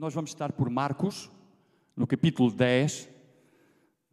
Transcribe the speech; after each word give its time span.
Nós 0.00 0.14
vamos 0.14 0.30
estar 0.30 0.50
por 0.52 0.70
Marcos, 0.70 1.30
no 1.94 2.06
capítulo 2.06 2.50
10, 2.50 3.06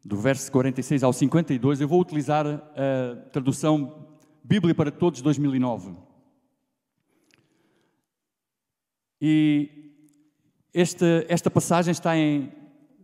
do 0.03 0.17
verso 0.17 0.51
46 0.51 1.01
ao 1.01 1.13
52. 1.13 1.79
Eu 1.79 1.87
vou 1.87 2.01
utilizar 2.01 2.45
a 2.45 3.15
tradução 3.31 4.05
Bíblia 4.43 4.75
para 4.75 4.91
Todos 4.91 5.21
2009. 5.21 5.95
E 9.21 9.93
esta, 10.73 11.25
esta 11.29 11.49
passagem 11.49 11.93
está 11.93 12.17
em, 12.17 12.51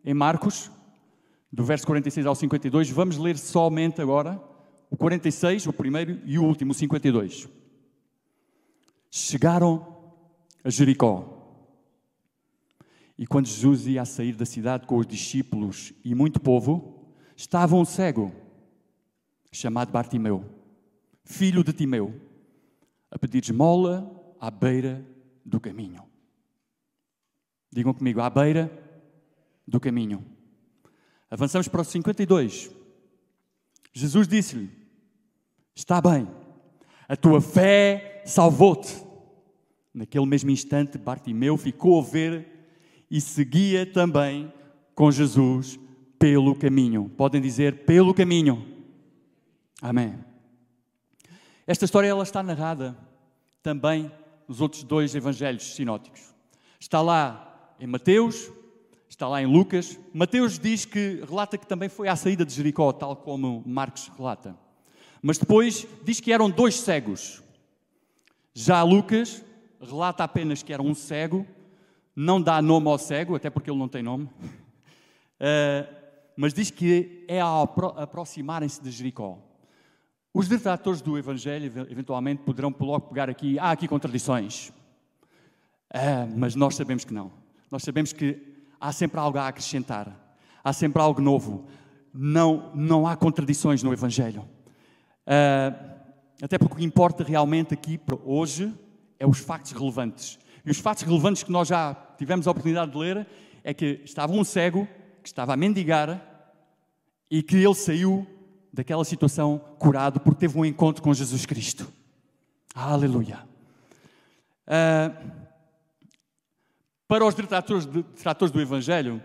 em 0.04 0.14
Marcos, 0.14 0.70
do 1.50 1.64
verso 1.64 1.88
46 1.88 2.26
ao 2.26 2.36
52. 2.36 2.90
Vamos 2.90 3.18
ler 3.18 3.38
somente 3.38 4.02
agora 4.02 4.44
o 4.90 4.98
46, 4.98 5.68
o 5.68 5.72
primeiro, 5.72 6.20
e 6.26 6.38
o 6.38 6.44
último, 6.44 6.72
o 6.72 6.76
52. 6.76 7.48
Chegaram 9.10 9.88
a 10.62 10.70
Jericó. 10.70 11.33
E 13.24 13.26
quando 13.26 13.48
Jesus 13.48 13.88
ia 13.88 14.04
sair 14.04 14.36
da 14.36 14.46
cidade 14.46 14.86
com 14.86 14.98
os 14.98 15.08
discípulos 15.08 15.94
e 16.04 16.14
muito 16.14 16.42
povo, 16.42 17.08
estava 17.38 17.74
um 17.74 17.86
cego, 17.86 18.34
chamado 19.50 19.94
Bartimeu, 19.94 20.44
filho 21.24 21.64
de 21.64 21.72
Timeu, 21.72 22.20
a 23.10 23.18
pedir 23.18 23.42
esmola 23.42 24.36
à 24.42 24.52
beira 24.52 25.08
do 25.46 25.58
caminho. 25.58 26.04
Digam 27.72 27.94
comigo, 27.94 28.20
à 28.20 28.30
beira 28.30 28.70
do 29.66 29.80
caminho. 29.80 30.22
Avançamos 31.32 31.70
para 31.70 31.80
o 31.80 31.86
52. 31.86 32.72
Jesus 33.94 34.28
disse-lhe: 34.28 34.70
Está 35.74 36.02
bem, 36.02 36.28
a 37.08 37.16
tua 37.16 37.40
fé 37.40 38.22
salvou-te. 38.26 39.02
Naquele 39.94 40.26
mesmo 40.26 40.50
instante, 40.50 40.98
Bartimeu 40.98 41.56
ficou 41.56 42.02
a 42.02 42.04
ver 42.04 42.53
e 43.14 43.22
seguia 43.22 43.86
também 43.86 44.52
com 44.96 45.12
Jesus 45.12 45.80
pelo 46.18 46.56
caminho. 46.56 47.12
Podem 47.16 47.40
dizer 47.40 47.86
pelo 47.86 48.12
caminho. 48.12 48.66
Amém. 49.80 50.18
Esta 51.68 51.86
história 51.86 52.08
ela 52.08 52.24
está 52.24 52.42
narrada 52.42 52.98
também 53.62 54.12
nos 54.48 54.62
outros 54.62 54.82
dois 54.82 55.14
evangelhos 55.14 55.76
sinóticos. 55.76 56.34
Está 56.80 57.04
lá 57.04 57.76
em 57.80 57.86
Mateus, 57.86 58.50
está 59.08 59.28
lá 59.28 59.40
em 59.40 59.46
Lucas. 59.46 60.00
Mateus 60.12 60.58
diz 60.58 60.84
que 60.84 61.24
relata 61.30 61.56
que 61.56 61.68
também 61.68 61.90
foi 61.90 62.08
à 62.08 62.16
saída 62.16 62.44
de 62.44 62.52
Jericó, 62.52 62.92
tal 62.92 63.16
como 63.16 63.62
Marcos 63.64 64.12
relata. 64.18 64.58
Mas 65.22 65.38
depois 65.38 65.86
diz 66.04 66.20
que 66.20 66.34
eram 66.34 66.50
dois 66.50 66.80
cegos. 66.80 67.44
Já 68.56 68.82
Lucas 68.82 69.46
relata 69.80 70.24
apenas 70.24 70.64
que 70.64 70.74
era 70.74 70.82
um 70.82 70.96
cego 70.96 71.46
não 72.16 72.42
dá 72.42 72.62
nome 72.62 72.88
ao 72.88 72.98
cego, 72.98 73.36
até 73.36 73.50
porque 73.50 73.70
ele 73.70 73.80
não 73.80 73.88
tem 73.88 74.04
nome, 74.04 74.26
uh, 74.26 76.04
mas 76.38 76.54
diz 76.54 76.70
que 76.70 77.26
é 77.28 77.40
ao 77.40 77.64
aproximarem-se 77.98 78.82
de 78.82 78.92
Jericó. 78.92 79.38
Os 80.34 80.48
detratores 80.48 81.02
do 81.02 81.18
Evangelho, 81.18 81.66
eventualmente, 81.90 82.42
poderão 82.42 82.74
logo 82.80 83.08
pegar 83.08 83.30
aqui, 83.30 83.60
há 83.60 83.72
aqui 83.72 83.88
contradições. 83.88 84.70
Uh, 85.94 86.28
mas 86.36 86.56
nós 86.56 86.76
sabemos 86.76 87.06
que 87.06 87.14
não. 87.14 87.32
Nós 87.70 87.84
sabemos 87.84 88.14
que 88.14 88.42
há 88.80 88.92
sempre 88.92 89.20
algo 89.20 89.38
a 89.38 89.48
acrescentar, 89.48 90.12
há 90.64 90.74
sempre 90.74 91.02
algo 91.02 91.22
novo. 91.22 91.68
Não, 92.12 92.72
não 92.74 93.08
há 93.08 93.16
contradições 93.16 93.84
no 93.84 93.94
Evangelho. 93.94 94.42
Uh, 95.28 95.94
até 96.42 96.58
porque 96.58 96.74
o 96.74 96.78
que 96.78 96.84
importa 96.84 97.24
realmente 97.24 97.74
aqui 97.74 97.98
para 97.98 98.18
hoje 98.26 98.74
é 99.20 99.28
os 99.28 99.38
factos 99.38 99.72
relevantes. 99.72 100.40
E 100.66 100.72
os 100.72 100.80
fatos 100.80 101.04
relevantes 101.04 101.44
que 101.44 101.52
nós 101.52 101.68
já 101.68 101.94
tivemos 102.24 102.48
a 102.48 102.52
oportunidade 102.52 102.92
de 102.92 102.98
ler 102.98 103.28
é 103.64 103.74
que 103.74 104.02
estava 104.06 104.32
um 104.32 104.44
cego 104.44 104.88
que 105.22 105.28
estava 105.28 105.54
a 105.54 105.58
mendigar 105.58 106.22
e 107.30 107.44
que 107.44 107.58
ele 107.58 107.76
saiu 107.76 108.26
daquela 108.72 109.04
situação 109.04 109.60
curado 109.78 110.20
porque 110.22 110.40
teve 110.40 110.58
um 110.58 110.64
encontro 110.64 111.04
com 111.04 111.14
Jesus 111.14 111.46
Cristo. 111.46 111.92
Aleluia. 112.74 113.44
Uh, 114.66 115.32
para 117.08 117.26
os 117.26 117.36
detratores, 117.36 117.86
detratores 117.86 118.52
do 118.52 118.62
Evangelho, 118.62 119.22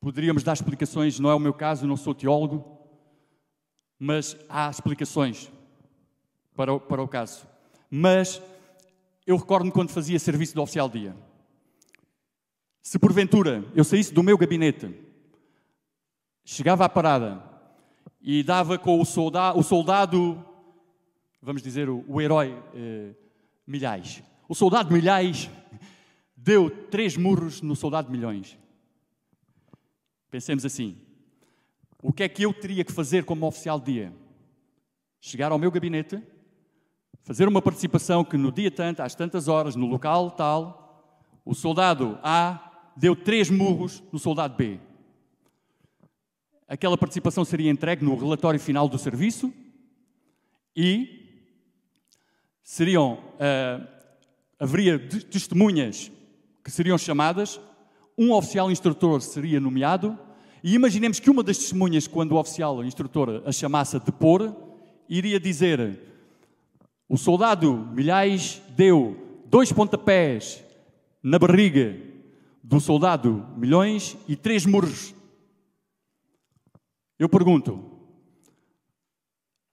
poderíamos 0.00 0.42
dar 0.42 0.54
explicações, 0.54 1.20
não 1.20 1.30
é 1.30 1.34
o 1.34 1.38
meu 1.38 1.52
caso, 1.52 1.86
não 1.86 1.96
sou 1.96 2.14
teólogo, 2.14 2.80
mas 3.98 4.36
há 4.48 4.70
explicações 4.70 5.52
para 6.54 6.72
o, 6.72 6.80
para 6.80 7.02
o 7.02 7.08
caso. 7.08 7.46
Mas 7.90 8.42
eu 9.26 9.36
recordo-me 9.36 9.72
quando 9.72 9.90
fazia 9.90 10.18
serviço 10.18 10.54
de 10.54 10.60
oficial 10.60 10.88
dia. 10.88 11.14
Se 12.86 13.00
porventura 13.00 13.64
eu 13.74 13.82
saísse 13.82 14.14
do 14.14 14.22
meu 14.22 14.38
gabinete, 14.38 14.94
chegava 16.44 16.84
à 16.84 16.88
parada 16.88 17.42
e 18.20 18.44
dava 18.44 18.78
com 18.78 19.00
o 19.00 19.04
soldado, 19.04 19.58
o 19.58 19.62
soldado 19.64 20.40
vamos 21.42 21.62
dizer, 21.62 21.88
o, 21.88 22.04
o 22.06 22.20
herói 22.20 22.56
eh, 22.76 23.12
Milhais. 23.66 24.22
O 24.48 24.54
soldado 24.54 24.94
Milhais 24.94 25.50
deu 26.36 26.70
três 26.70 27.16
murros 27.16 27.60
no 27.60 27.74
soldado 27.74 28.08
Milhões. 28.08 28.56
Pensemos 30.30 30.64
assim: 30.64 30.96
o 32.00 32.12
que 32.12 32.22
é 32.22 32.28
que 32.28 32.44
eu 32.44 32.54
teria 32.54 32.84
que 32.84 32.92
fazer 32.92 33.24
como 33.24 33.48
oficial 33.48 33.80
de 33.80 33.94
dia? 33.94 34.12
Chegar 35.20 35.50
ao 35.50 35.58
meu 35.58 35.72
gabinete 35.72 36.22
fazer 37.24 37.48
uma 37.48 37.60
participação 37.60 38.24
que 38.24 38.36
no 38.36 38.52
dia 38.52 38.70
tanto, 38.70 39.00
às 39.00 39.16
tantas 39.16 39.48
horas, 39.48 39.74
no 39.74 39.86
local 39.86 40.30
tal, 40.30 41.34
o 41.44 41.52
soldado 41.52 42.16
A 42.22 42.65
deu 42.96 43.14
três 43.14 43.50
murros 43.50 44.02
no 44.10 44.18
soldado 44.18 44.56
B. 44.56 44.78
Aquela 46.68 46.96
participação 46.96 47.44
seria 47.44 47.70
entregue 47.70 48.04
no 48.04 48.16
relatório 48.16 48.58
final 48.58 48.88
do 48.88 48.98
serviço 48.98 49.52
e 50.74 51.24
seriam, 52.62 53.14
uh, 53.14 53.86
haveria 54.58 54.98
testemunhas 54.98 56.10
que 56.64 56.70
seriam 56.70 56.98
chamadas, 56.98 57.60
um 58.18 58.32
oficial 58.32 58.70
instrutor 58.70 59.20
seria 59.20 59.60
nomeado 59.60 60.18
e 60.64 60.74
imaginemos 60.74 61.20
que 61.20 61.30
uma 61.30 61.44
das 61.44 61.58
testemunhas, 61.58 62.08
quando 62.08 62.32
o 62.32 62.40
oficial 62.40 62.82
instrutor 62.82 63.42
a 63.46 63.52
chamasse 63.52 63.96
a 63.96 64.00
depor, 64.00 64.52
iria 65.08 65.38
dizer 65.38 66.00
o 67.08 67.16
soldado 67.16 67.72
Milhais 67.92 68.60
deu 68.70 69.16
dois 69.46 69.70
pontapés 69.70 70.64
na 71.22 71.38
barriga 71.38 71.96
do 72.66 72.80
soldado 72.80 73.46
Milhões 73.56 74.16
e 74.26 74.34
três 74.34 74.66
murros. 74.66 75.14
Eu 77.16 77.28
pergunto: 77.28 77.82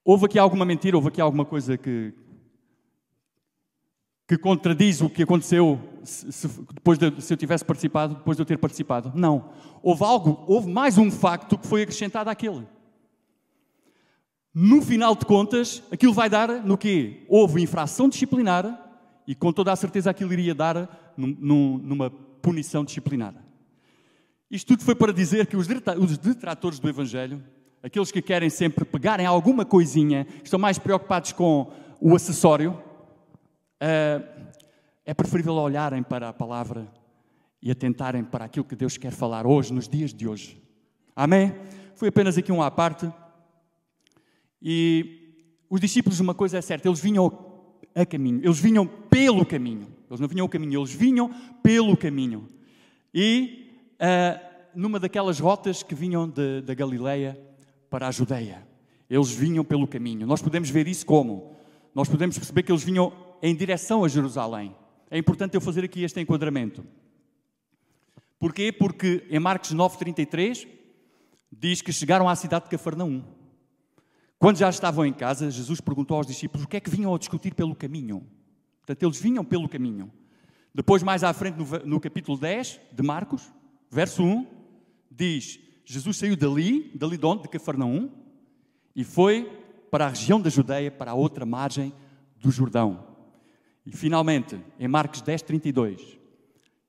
houve 0.06 0.26
aqui 0.26 0.38
alguma 0.38 0.64
mentira? 0.64 0.96
Houve 0.96 1.08
aqui 1.08 1.20
alguma 1.20 1.44
coisa 1.44 1.76
que, 1.76 2.14
que 4.28 4.38
contradiz 4.38 5.02
o 5.02 5.10
que 5.10 5.24
aconteceu 5.24 5.80
se, 6.04 6.32
se, 6.32 6.48
depois 6.48 7.00
de, 7.00 7.20
se 7.20 7.34
eu 7.34 7.38
tivesse 7.38 7.66
participado, 7.66 8.16
depois 8.16 8.38
de 8.38 8.44
eu 8.44 8.46
ter 8.46 8.60
participado? 8.60 9.12
Não. 9.16 9.50
Houve 9.82 10.04
algo, 10.04 10.44
houve 10.48 10.72
mais 10.72 10.98
um 11.00 11.10
facto 11.10 11.58
que 11.58 11.66
foi 11.66 11.82
acrescentado 11.82 12.30
àquele. 12.30 12.68
No 14.54 14.84
final 14.84 15.16
de 15.16 15.26
contas, 15.26 15.82
aquilo 15.92 16.14
vai 16.14 16.30
dar 16.30 16.64
no 16.64 16.78
quê? 16.78 17.26
Houve 17.28 17.60
infração 17.60 18.08
disciplinar 18.08 18.80
e 19.28 19.34
com 19.34 19.52
toda 19.52 19.72
a 19.72 19.76
certeza 19.76 20.12
aquilo 20.12 20.32
iria 20.32 20.54
dar 20.54 21.16
num, 21.18 21.80
numa 21.80 22.14
punição 22.44 22.84
disciplinar. 22.84 23.34
Isto 24.52 24.68
tudo 24.68 24.84
foi 24.84 24.94
para 24.94 25.14
dizer 25.14 25.48
que 25.48 25.56
os 25.56 25.66
detratores 26.18 26.78
do 26.78 26.90
Evangelho, 26.90 27.42
aqueles 27.82 28.12
que 28.12 28.22
querem 28.22 28.50
sempre 28.50 28.84
pegarem 28.84 29.26
alguma 29.26 29.66
coisinha, 29.66 30.28
estão 30.44 30.60
mais 30.60 30.78
preocupados 30.78 31.32
com 31.32 31.72
o 32.02 32.14
acessório, 32.14 32.78
eh, 33.80 34.22
é 35.06 35.14
preferível 35.14 35.54
olharem 35.54 36.04
para 36.04 36.30
a 36.30 36.34
palavra 36.34 36.86
e 37.62 37.72
atentarem 37.72 38.26
para 38.26 38.46
aquilo 38.46 38.66
que 38.66 38.76
Deus 38.76 38.98
quer 38.98 39.12
falar 39.12 39.48
hoje, 39.48 39.74
nos 39.74 39.88
dias 39.88 40.14
de 40.14 40.28
hoje. 40.28 40.62
Amém? 41.16 41.56
Foi 41.96 42.10
apenas 42.10 42.38
aqui 42.38 42.52
um 42.52 42.62
à 42.62 42.70
parte. 42.70 43.10
E 44.62 45.48
os 45.70 45.80
discípulos, 45.80 46.20
uma 46.20 46.34
coisa 46.34 46.58
é 46.58 46.62
certa, 46.62 46.90
eles 46.90 47.00
vinham 47.00 47.32
a 47.96 48.06
caminho, 48.06 48.42
eles 48.44 48.60
vinham 48.60 48.86
pelo 48.86 49.46
caminho. 49.46 49.93
Eles 50.14 50.20
não 50.20 50.28
vinham 50.28 50.44
ao 50.44 50.50
caminho, 50.50 50.80
eles 50.80 50.94
vinham 50.94 51.30
pelo 51.64 51.98
caminho. 51.98 52.48
E 53.12 53.68
uh, 53.96 54.54
numa 54.76 55.00
daquelas 55.00 55.40
rotas 55.40 55.82
que 55.82 55.96
vinham 55.96 56.30
da 56.30 56.74
Galileia 56.76 57.36
para 57.90 58.08
a 58.08 58.12
Judeia, 58.12 58.68
eles 59.10 59.32
vinham 59.32 59.64
pelo 59.64 59.88
caminho. 59.88 60.28
Nós 60.28 60.40
podemos 60.40 60.70
ver 60.70 60.88
isso 60.88 61.04
como? 61.04 61.56
Nós 61.96 62.08
podemos 62.08 62.38
perceber 62.38 62.62
que 62.62 62.72
eles 62.72 62.84
vinham 62.84 63.12
em 63.42 63.56
direção 63.56 64.06
a 64.06 64.08
Jerusalém. 64.08 64.76
É 65.10 65.18
importante 65.18 65.56
eu 65.56 65.62
fazer 65.62 65.84
aqui 65.84 66.04
este 66.04 66.22
enquadramento. 66.22 66.86
Porquê? 68.40 68.72
Porque 68.72 69.26
em 69.32 69.40
Marcos 69.40 69.74
9,33 69.74 70.68
diz 71.52 71.82
que 71.82 71.92
chegaram 71.92 72.30
à 72.30 72.36
cidade 72.36 72.66
de 72.66 72.72
Cafarnaum. 72.72 73.24
Quando 74.38 74.58
já 74.58 74.70
estavam 74.70 75.06
em 75.06 75.14
casa, 75.14 75.50
Jesus 75.50 75.82
perguntou 75.82 76.18
aos 76.18 76.28
discípulos 76.28 76.66
o 76.66 76.68
que 76.68 76.78
é 76.78 76.80
que 76.80 76.90
vinham 76.90 77.16
a 77.16 77.18
discutir 77.18 77.56
pelo 77.56 77.74
caminho. 77.74 78.28
Portanto, 78.86 79.04
eles 79.04 79.20
vinham 79.20 79.46
pelo 79.46 79.70
caminho. 79.70 80.12
Depois, 80.76 81.02
mais 81.02 81.24
à 81.24 81.32
frente, 81.34 81.56
no, 81.58 81.66
no 81.86 82.00
capítulo 82.00 82.38
10 82.38 82.80
de 82.92 83.02
Marcos, 83.02 83.52
verso 83.90 84.24
1, 84.24 84.46
diz: 85.10 85.60
Jesus 85.86 86.18
saiu 86.18 86.36
dali, 86.36 86.92
dali 86.94 87.18
de 87.18 87.26
onde? 87.26 87.44
De 87.44 87.50
Cafarnaum, 87.50 88.10
e 88.96 89.04
foi 89.04 89.50
para 89.90 90.06
a 90.06 90.10
região 90.10 90.42
da 90.42 90.50
Judeia, 90.50 90.92
para 90.92 91.12
a 91.12 91.16
outra 91.16 91.46
margem 91.46 91.94
do 92.38 92.52
Jordão. 92.52 93.08
E 93.86 93.92
finalmente, 93.92 94.60
em 94.80 94.88
Marcos 94.88 95.22
10, 95.22 95.44
32, 95.44 96.20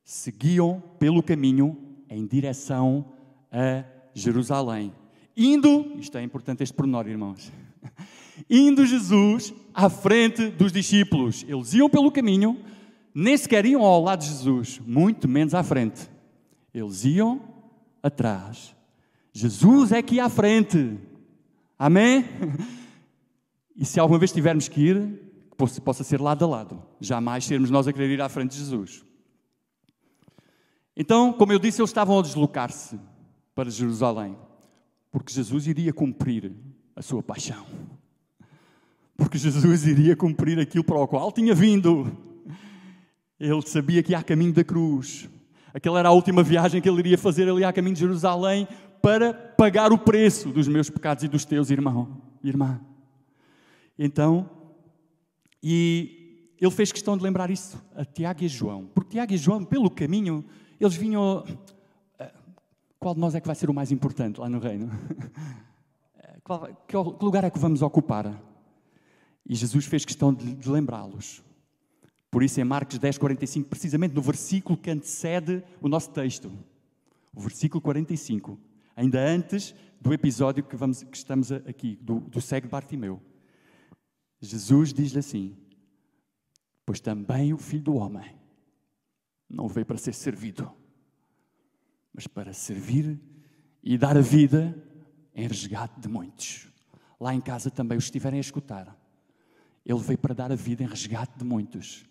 seguiam 0.03 0.83
pelo 0.99 1.23
caminho 1.23 1.79
em 2.09 2.27
direção 2.27 3.13
a 3.53 3.85
Jerusalém. 4.13 4.93
Indo, 5.37 5.95
isto 5.99 6.19
é 6.19 6.23
importante 6.23 6.63
este 6.63 6.75
pormenor, 6.75 7.07
irmãos, 7.07 7.53
indo 8.49 8.85
Jesus 8.87 9.53
à 9.73 9.89
frente 9.89 10.49
dos 10.49 10.73
discípulos. 10.73 11.45
Eles 11.49 11.75
iam 11.75 11.89
pelo 11.89 12.11
caminho, 12.11 12.59
nem 13.15 13.37
sequer 13.37 13.67
iam 13.67 13.83
ao 13.83 14.03
lado 14.03 14.21
de 14.21 14.27
Jesus, 14.27 14.81
muito 14.87 15.29
menos 15.29 15.55
à 15.55 15.63
frente. 15.63 16.09
Eles 16.73 17.05
iam 17.05 17.41
atrás. 18.03 18.75
Jesus 19.33 19.93
é 19.93 20.03
que 20.03 20.17
ia 20.17 20.25
à 20.27 20.29
frente. 20.29 20.99
Amém? 21.79 22.25
E 23.77 23.85
se 23.85 23.99
alguma 23.99 24.21
vez 24.21 24.31
tivermos 24.31 24.69
que 24.69 24.81
ir, 24.81 25.21
que 25.51 25.81
possa 25.81 26.05
ser 26.05 26.21
lado 26.21 26.45
a 26.45 26.49
lado. 26.49 26.83
Jamais 27.01 27.45
sermos 27.45 27.71
nós 27.71 27.89
a 27.89 27.93
querer 27.93 28.11
ir 28.11 28.21
à 28.21 28.29
frente 28.29 28.53
de 28.53 28.59
Jesus. 28.59 29.05
Então, 30.97 31.33
como 31.33 31.53
eu 31.53 31.59
disse, 31.59 31.81
eles 31.81 31.91
estavam 31.91 32.19
a 32.19 32.23
deslocar-se 32.23 32.99
para 33.55 33.71
Jerusalém, 33.71 34.37
porque 35.11 35.33
Jesus 35.33 35.67
iria 35.67 35.93
cumprir 35.93 36.53
a 36.95 37.03
sua 37.03 37.23
paixão. 37.23 37.67
Porque 39.17 39.39
Jesus 39.39 39.87
iria 39.87 40.17
cumprir 40.17 40.59
aquilo 40.59 40.85
para 40.85 40.99
o 40.99 41.07
qual 41.07 41.31
tinha 41.31 41.55
vindo. 41.55 42.17
Ele 43.39 43.63
sabia 43.63 44.03
que 44.03 44.13
ia 44.13 44.19
a 44.19 44.23
caminho 44.23 44.53
da 44.53 44.65
cruz. 44.65 45.29
Aquela 45.73 45.99
era 45.99 46.09
a 46.09 46.13
última 46.13 46.43
viagem 46.43 46.81
que 46.81 46.89
ele 46.89 47.01
iria 47.01 47.19
fazer 47.19 47.49
ali 47.49 47.65
a 47.65 47.73
caminho 47.73 47.95
de 47.95 48.01
Jerusalém 48.01 48.67
para 49.03 49.35
pagar 49.35 49.93
o 49.93 49.99
preço 49.99 50.51
dos 50.51 50.67
meus 50.69 50.89
pecados 50.89 51.25
e 51.25 51.29
dos 51.29 51.45
teus, 51.45 51.71
irmão, 51.71 52.23
irmã. 52.43 52.81
Então, 53.99 54.49
e 55.63 56.55
ele 56.61 56.71
fez 56.71 56.91
questão 56.91 57.17
de 57.17 57.23
lembrar 57.23 57.51
isso 57.51 57.83
a 57.95 58.05
Tiago 58.05 58.43
e 58.43 58.49
João, 58.49 58.87
porque 58.95 59.11
Tiago 59.11 59.33
e 59.33 59.37
João, 59.37 59.65
pelo 59.65 59.91
caminho, 59.91 60.45
eles 60.81 60.95
vinham. 60.95 61.45
Eh, 62.19 62.33
qual 62.99 63.15
de 63.15 63.21
nós 63.21 63.35
é 63.35 63.41
que 63.41 63.47
vai 63.47 63.57
ser 63.57 63.69
o 63.69 63.75
mais 63.75 63.93
importante 63.93 64.41
lá 64.41 64.49
no 64.49 64.59
reino? 64.59 64.91
Eh, 66.17 66.39
qual, 66.45 66.69
que 66.87 67.25
lugar 67.25 67.45
é 67.45 67.51
que 67.51 67.59
vamos 67.59 67.83
ocupar? 67.83 68.41
E 69.47 69.55
Jesus 69.55 69.85
fez 69.85 70.05
questão 70.05 70.33
de, 70.33 70.55
de 70.55 70.69
lembrá-los. 70.71 71.43
Por 72.31 72.43
isso, 72.43 72.61
em 72.61 72.65
Marcos 72.65 72.99
10, 72.99 73.19
45, 73.19 73.69
precisamente 73.69 74.15
no 74.15 74.23
versículo 74.23 74.77
que 74.77 74.91
antecede 74.91 75.63
o 75.81 75.89
nosso 75.89 76.11
texto, 76.11 76.51
o 77.33 77.41
versículo 77.41 77.81
45, 77.81 78.59
ainda 78.97 79.21
antes 79.21 79.75
do 80.01 80.13
episódio 80.13 80.65
que, 80.65 80.77
vamos, 80.77 81.03
que 81.03 81.17
estamos 81.17 81.53
aqui, 81.53 81.97
do, 82.03 82.21
do 82.21 82.41
cego 82.41 82.69
Bartimeu. 82.69 83.23
Jesus 84.41 84.93
diz-lhe 84.93 85.19
assim: 85.19 85.57
Pois 86.85 87.01
também 87.01 87.53
o 87.53 87.59
filho 87.59 87.85
do 87.85 87.95
homem 87.95 88.35
não 89.49 89.69
veio 89.69 89.87
para 89.87 89.97
ser 89.97 90.13
servido, 90.13 90.71
mas 92.13 92.27
para 92.27 92.53
servir 92.53 93.21
e 93.83 93.97
dar 93.97 94.17
a 94.17 94.21
vida 94.21 94.77
em 95.35 95.47
resgate 95.47 96.01
de 96.01 96.09
muitos. 96.09 96.69
Lá 97.21 97.35
em 97.35 97.41
casa 97.41 97.71
também 97.71 97.97
os 97.97 98.05
estiverem 98.05 98.39
a 98.39 98.41
escutar. 98.41 99.04
Ele 99.85 99.99
veio 99.99 100.19
para 100.19 100.35
dar 100.35 100.51
a 100.51 100.57
vida 100.57 100.83
em 100.83 100.87
resgate 100.87 101.39
de 101.39 101.45
muitos. 101.45 102.05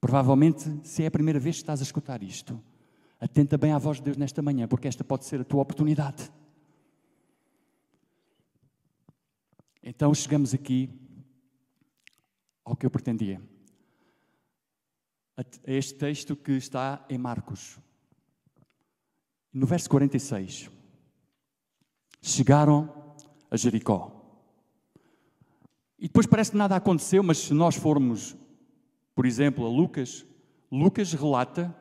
Provavelmente, 0.00 0.80
se 0.84 1.02
é 1.02 1.06
a 1.06 1.10
primeira 1.10 1.40
vez 1.40 1.56
que 1.56 1.62
estás 1.62 1.80
a 1.80 1.82
escutar 1.82 2.22
isto, 2.22 2.62
atenta 3.18 3.56
bem 3.56 3.72
à 3.72 3.78
voz 3.78 3.96
de 3.96 4.04
Deus 4.04 4.16
nesta 4.16 4.42
manhã, 4.42 4.68
porque 4.68 4.86
esta 4.86 5.02
pode 5.02 5.24
ser 5.24 5.40
a 5.40 5.44
tua 5.44 5.62
oportunidade. 5.62 6.30
Então 9.82 10.14
chegamos 10.14 10.54
aqui 10.54 10.90
ao 12.64 12.76
que 12.76 12.86
eu 12.86 12.90
pretendia. 12.90 13.40
A 15.36 15.42
este 15.66 15.94
texto 15.94 16.36
que 16.36 16.52
está 16.52 17.04
em 17.08 17.18
Marcos. 17.18 17.78
No 19.52 19.66
verso 19.66 19.90
46. 19.90 20.70
Chegaram 22.22 23.14
a 23.50 23.56
Jericó. 23.56 24.13
E 26.04 26.06
depois 26.06 26.26
parece 26.26 26.50
que 26.50 26.58
nada 26.58 26.76
aconteceu, 26.76 27.22
mas 27.22 27.38
se 27.38 27.54
nós 27.54 27.76
formos, 27.76 28.36
por 29.14 29.24
exemplo, 29.24 29.64
a 29.64 29.70
Lucas, 29.70 30.26
Lucas 30.70 31.14
relata 31.14 31.74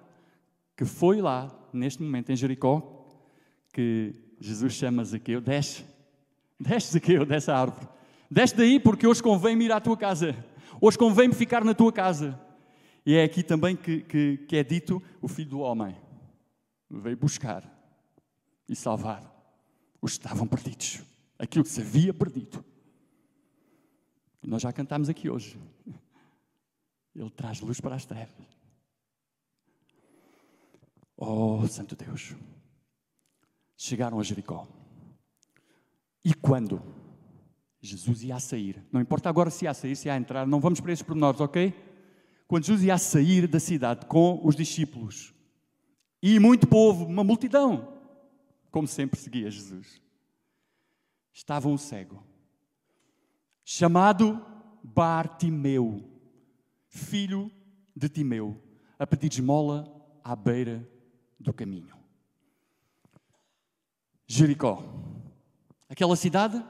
que 0.77 0.85
foi 0.85 1.19
lá, 1.19 1.53
neste 1.73 2.01
momento 2.01 2.31
em 2.31 2.35
Jericó, 2.37 3.05
que 3.73 4.15
Jesus 4.39 4.75
chama 4.75 5.03
Zaqueu, 5.03 5.41
desce, 5.41 5.83
desce 6.57 6.93
Zaqueu 6.93 7.25
dessa 7.25 7.53
árvore. 7.53 7.85
Desce 8.31 8.55
daí 8.55 8.79
porque 8.79 9.05
hoje 9.05 9.21
convém-me 9.21 9.65
ir 9.65 9.73
à 9.73 9.81
tua 9.81 9.97
casa. 9.97 10.33
Hoje 10.79 10.97
convém-me 10.97 11.33
ficar 11.33 11.65
na 11.65 11.73
tua 11.73 11.91
casa. 11.91 12.39
E 13.05 13.15
é 13.15 13.25
aqui 13.25 13.43
também 13.43 13.75
que, 13.75 14.03
que, 14.03 14.37
que 14.47 14.55
é 14.55 14.63
dito 14.63 15.03
o 15.21 15.27
Filho 15.27 15.49
do 15.49 15.59
Homem. 15.59 15.97
Veio 16.89 17.17
buscar 17.17 17.61
e 18.69 18.73
salvar 18.73 19.21
os 20.01 20.17
que 20.17 20.25
estavam 20.25 20.47
perdidos. 20.47 21.01
Aquilo 21.37 21.65
que 21.65 21.69
se 21.69 21.81
havia 21.81 22.13
perdido. 22.13 22.63
Nós 24.43 24.61
já 24.61 24.73
cantámos 24.73 25.09
aqui 25.09 25.29
hoje. 25.29 25.57
Ele 27.15 27.29
traz 27.29 27.61
luz 27.61 27.79
para 27.79 27.95
as 27.95 28.05
trevas. 28.05 28.45
Oh, 31.15 31.65
Santo 31.67 31.95
Deus. 31.95 32.35
Chegaram 33.77 34.19
a 34.19 34.23
Jericó. 34.23 34.67
E 36.25 36.33
quando 36.33 36.81
Jesus 37.81 38.23
ia 38.23 38.39
sair, 38.39 38.83
não 38.91 39.01
importa 39.01 39.29
agora 39.29 39.49
se 39.49 39.65
ia 39.65 39.71
a 39.71 39.73
sair, 39.73 39.95
se 39.95 40.07
ia 40.07 40.13
a 40.13 40.17
entrar, 40.17 40.47
não 40.47 40.59
vamos 40.59 40.79
para 40.79 40.91
esses 40.91 41.03
pormenores, 41.03 41.41
ok? 41.41 41.73
quando 42.53 42.65
Jesus 42.65 42.83
ia 42.83 42.99
sair 42.99 43.47
da 43.47 43.59
cidade 43.59 44.05
com 44.05 44.39
os 44.43 44.55
discípulos 44.55 45.33
e 46.21 46.37
muito 46.39 46.67
povo, 46.67 47.03
uma 47.03 47.23
multidão, 47.23 47.97
como 48.69 48.87
sempre 48.87 49.19
seguia 49.19 49.49
Jesus, 49.49 49.99
estava 51.33 51.67
um 51.67 51.77
cego, 51.77 52.23
chamado 53.63 54.43
Bartimeu, 54.83 56.03
filho 56.87 57.51
de 57.95 58.09
Timeu, 58.09 58.61
a 58.97 59.07
pedir 59.07 59.31
esmola 59.31 59.85
à 60.23 60.35
beira 60.35 60.87
do 61.39 61.53
caminho. 61.53 61.95
Jericó. 64.27 64.83
Aquela 65.89 66.15
cidade 66.15 66.63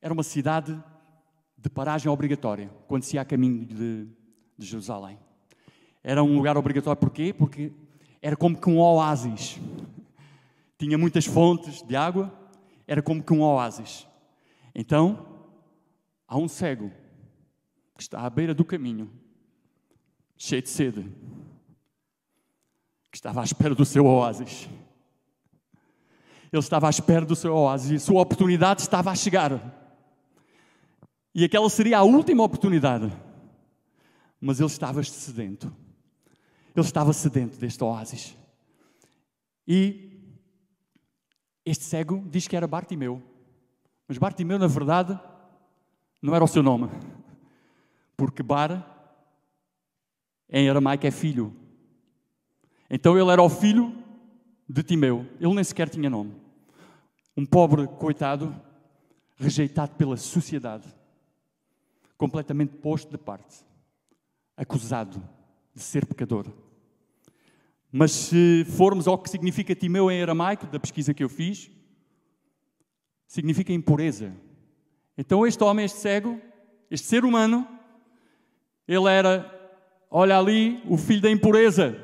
era 0.00 0.12
uma 0.12 0.22
cidade 0.22 0.82
de 1.56 1.68
paragem 1.68 2.10
obrigatória, 2.10 2.70
quando 2.86 3.02
se 3.02 3.16
ia 3.16 3.22
a 3.22 3.24
caminho 3.24 3.66
de 3.66 4.08
de 4.60 4.66
Jerusalém. 4.66 5.18
Era 6.04 6.22
um 6.22 6.36
lugar 6.36 6.56
obrigatório, 6.56 7.00
porquê? 7.00 7.32
Porque 7.32 7.72
era 8.20 8.36
como 8.36 8.60
que 8.60 8.68
um 8.68 8.78
oásis. 8.78 9.58
Tinha 10.78 10.98
muitas 10.98 11.24
fontes 11.24 11.82
de 11.82 11.96
água, 11.96 12.32
era 12.86 13.02
como 13.02 13.22
que 13.22 13.32
um 13.32 13.42
oásis. 13.42 14.06
Então, 14.74 15.29
há 16.30 16.38
um 16.38 16.48
cego 16.48 16.90
que 17.94 18.02
está 18.02 18.20
à 18.20 18.30
beira 18.30 18.54
do 18.54 18.64
caminho, 18.64 19.10
cheio 20.38 20.62
de 20.62 20.70
sede, 20.70 21.02
que 23.10 23.18
estava 23.18 23.42
à 23.42 23.44
espera 23.44 23.74
do 23.74 23.84
seu 23.84 24.06
oásis. 24.06 24.66
Ele 26.50 26.60
estava 26.60 26.86
à 26.86 26.90
espera 26.90 27.26
do 27.26 27.36
seu 27.36 27.54
oásis 27.54 27.90
e 27.90 27.96
a 27.96 28.00
sua 28.00 28.22
oportunidade 28.22 28.80
estava 28.80 29.10
a 29.10 29.14
chegar. 29.14 29.60
E 31.34 31.44
aquela 31.44 31.68
seria 31.68 31.98
a 31.98 32.02
última 32.02 32.42
oportunidade 32.42 33.12
mas 34.40 34.58
ele 34.58 34.68
estava 34.68 35.02
sedento. 35.02 35.72
Ele 36.74 36.86
estava 36.86 37.12
sedento 37.12 37.58
deste 37.58 37.84
oásis. 37.84 38.36
E 39.68 40.18
este 41.64 41.84
cego 41.84 42.24
diz 42.30 42.48
que 42.48 42.56
era 42.56 42.66
Bartimeu. 42.66 43.22
Mas 44.08 44.16
Bartimeu, 44.16 44.58
na 44.58 44.66
verdade, 44.66 45.18
não 46.20 46.34
era 46.34 46.44
o 46.44 46.48
seu 46.48 46.62
nome. 46.62 46.88
Porque 48.16 48.42
Bar, 48.42 48.86
em 50.48 50.68
aramaico, 50.68 51.06
é 51.06 51.10
filho. 51.10 51.54
Então 52.88 53.18
ele 53.18 53.30
era 53.30 53.42
o 53.42 53.48
filho 53.48 53.94
de 54.68 54.82
Timeu. 54.82 55.26
Ele 55.40 55.54
nem 55.54 55.64
sequer 55.64 55.88
tinha 55.88 56.10
nome. 56.10 56.34
Um 57.36 57.46
pobre 57.46 57.86
coitado, 57.86 58.54
rejeitado 59.36 59.94
pela 59.96 60.16
sociedade, 60.16 60.86
completamente 62.16 62.74
posto 62.76 63.10
de 63.10 63.18
parte 63.18 63.64
acusado 64.60 65.26
de 65.74 65.82
ser 65.82 66.04
pecador. 66.04 66.46
Mas 67.90 68.12
se 68.12 68.64
formos 68.66 69.08
ao 69.08 69.18
que 69.18 69.30
significa 69.30 69.74
Timeu 69.74 70.10
em 70.10 70.22
aramaico, 70.22 70.66
da 70.66 70.78
pesquisa 70.78 71.14
que 71.14 71.24
eu 71.24 71.30
fiz, 71.30 71.70
significa 73.26 73.72
impureza. 73.72 74.34
Então 75.20 75.46
este 75.46 75.62
homem, 75.62 75.84
este 75.84 75.98
cego, 75.98 76.40
este 76.90 77.06
ser 77.06 77.26
humano, 77.26 77.68
ele 78.88 79.06
era 79.06 79.54
olha 80.10 80.38
ali 80.38 80.82
o 80.88 80.96
filho 80.96 81.20
da 81.20 81.30
impureza. 81.30 81.94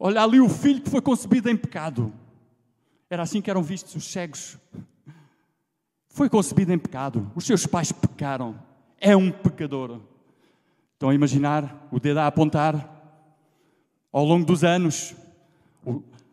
Olha 0.00 0.24
ali 0.24 0.40
o 0.40 0.48
filho 0.48 0.82
que 0.82 0.90
foi 0.90 1.00
concebido 1.00 1.48
em 1.48 1.56
pecado. 1.56 2.12
Era 3.08 3.22
assim 3.22 3.40
que 3.40 3.48
eram 3.48 3.62
vistos 3.62 3.94
os 3.94 4.10
cegos. 4.10 4.58
Foi 6.08 6.28
concebido 6.28 6.72
em 6.72 6.78
pecado. 6.78 7.30
Os 7.36 7.46
seus 7.46 7.66
pais 7.66 7.92
pecaram. 7.92 8.58
É 9.00 9.16
um 9.16 9.30
pecador. 9.30 10.00
Estão 10.94 11.10
a 11.10 11.14
imaginar 11.14 11.86
o 11.92 12.00
dedo 12.00 12.18
a 12.18 12.26
apontar? 12.26 12.96
Ao 14.12 14.24
longo 14.24 14.44
dos 14.44 14.64
anos, 14.64 15.14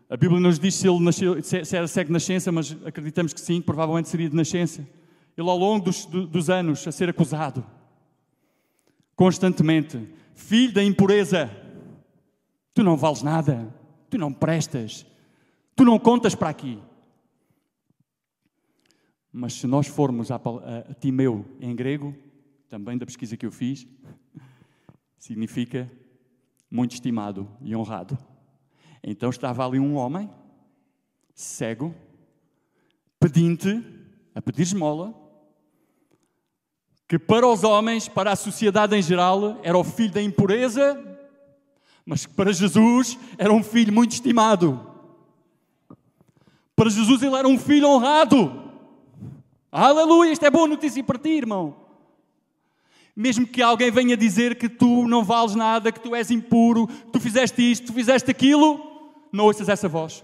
a 0.09 0.17
Bíblia 0.17 0.39
nos 0.39 0.57
diz 0.57 0.73
se 0.73 0.87
ele 0.87 0.99
nasceu, 1.03 1.43
se 1.43 1.77
era 1.77 1.87
cego 1.87 2.07
de 2.07 2.13
nascença, 2.13 2.51
mas 2.51 2.75
acreditamos 2.83 3.33
que 3.33 3.39
sim, 3.39 3.61
provavelmente 3.61 4.09
seria 4.09 4.27
de 4.27 4.35
nascença. 4.35 4.83
Ele, 5.37 5.49
ao 5.49 5.57
longo 5.57 5.85
dos, 5.85 6.05
dos 6.05 6.49
anos, 6.49 6.87
a 6.87 6.91
ser 6.91 7.09
acusado, 7.09 7.65
constantemente, 9.15 10.07
filho 10.33 10.73
da 10.73 10.83
impureza, 10.83 11.49
tu 12.73 12.83
não 12.83 12.95
vales 12.95 13.21
nada, 13.21 13.73
tu 14.09 14.17
não 14.17 14.31
prestas, 14.31 15.05
tu 15.75 15.83
não 15.83 15.99
contas 15.99 16.35
para 16.35 16.49
aqui. 16.49 16.79
Mas 19.31 19.53
se 19.53 19.67
nós 19.67 19.87
formos 19.87 20.31
a, 20.31 20.35
a, 20.35 20.91
a 20.91 20.93
Timeu 20.93 21.45
em 21.59 21.75
grego, 21.75 22.15
também 22.69 22.97
da 22.97 23.05
pesquisa 23.05 23.35
que 23.35 23.45
eu 23.45 23.51
fiz, 23.51 23.85
significa 25.19 25.91
muito 26.71 26.93
estimado 26.93 27.49
e 27.61 27.75
honrado. 27.75 28.17
Então 29.03 29.29
estava 29.29 29.65
ali 29.65 29.79
um 29.79 29.95
homem, 29.95 30.29
cego, 31.33 31.93
pedinte, 33.19 33.83
a 34.33 34.41
pedir 34.41 34.63
esmola, 34.63 35.13
que 37.07 37.19
para 37.19 37.47
os 37.47 37.63
homens, 37.63 38.07
para 38.07 38.31
a 38.31 38.35
sociedade 38.35 38.95
em 38.95 39.01
geral, 39.01 39.59
era 39.61 39.77
o 39.77 39.83
filho 39.83 40.13
da 40.13 40.21
impureza, 40.21 40.99
mas 42.05 42.25
que 42.25 42.33
para 42.33 42.51
Jesus 42.51 43.17
era 43.37 43.51
um 43.53 43.63
filho 43.63 43.93
muito 43.93 44.13
estimado. 44.13 44.79
Para 46.75 46.89
Jesus 46.89 47.21
ele 47.21 47.35
era 47.35 47.47
um 47.47 47.57
filho 47.57 47.87
honrado. 47.87 48.63
Aleluia, 49.71 50.31
isto 50.31 50.45
é 50.45 50.49
boa 50.49 50.67
notícia 50.67 51.03
para 51.03 51.19
ti, 51.19 51.29
irmão. 51.29 51.75
Mesmo 53.15 53.47
que 53.47 53.61
alguém 53.61 53.91
venha 53.91 54.17
dizer 54.17 54.57
que 54.57 54.67
tu 54.67 55.07
não 55.07 55.23
vales 55.23 55.55
nada, 55.55 55.91
que 55.91 55.99
tu 55.99 56.13
és 56.13 56.31
impuro, 56.31 56.87
que 56.87 57.11
tu 57.11 57.19
fizeste 57.19 57.61
isto, 57.61 57.87
tu 57.87 57.93
fizeste 57.93 58.29
aquilo, 58.29 58.79
não 59.31 59.45
ouças 59.45 59.69
essa 59.69 59.87
voz. 59.87 60.23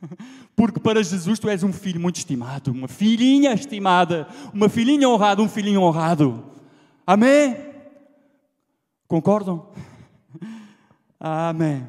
Porque 0.62 0.78
para 0.78 1.02
Jesus 1.02 1.40
tu 1.40 1.48
és 1.48 1.64
um 1.64 1.72
filho 1.72 1.98
muito 1.98 2.18
estimado, 2.18 2.70
uma 2.70 2.86
filhinha 2.86 3.52
estimada, 3.52 4.28
uma 4.54 4.68
filhinha 4.68 5.08
honrada, 5.08 5.42
um 5.42 5.48
filhinho 5.48 5.80
honrado. 5.80 6.52
Amém? 7.04 7.56
Concordam? 9.08 9.72
Amém. 11.18 11.84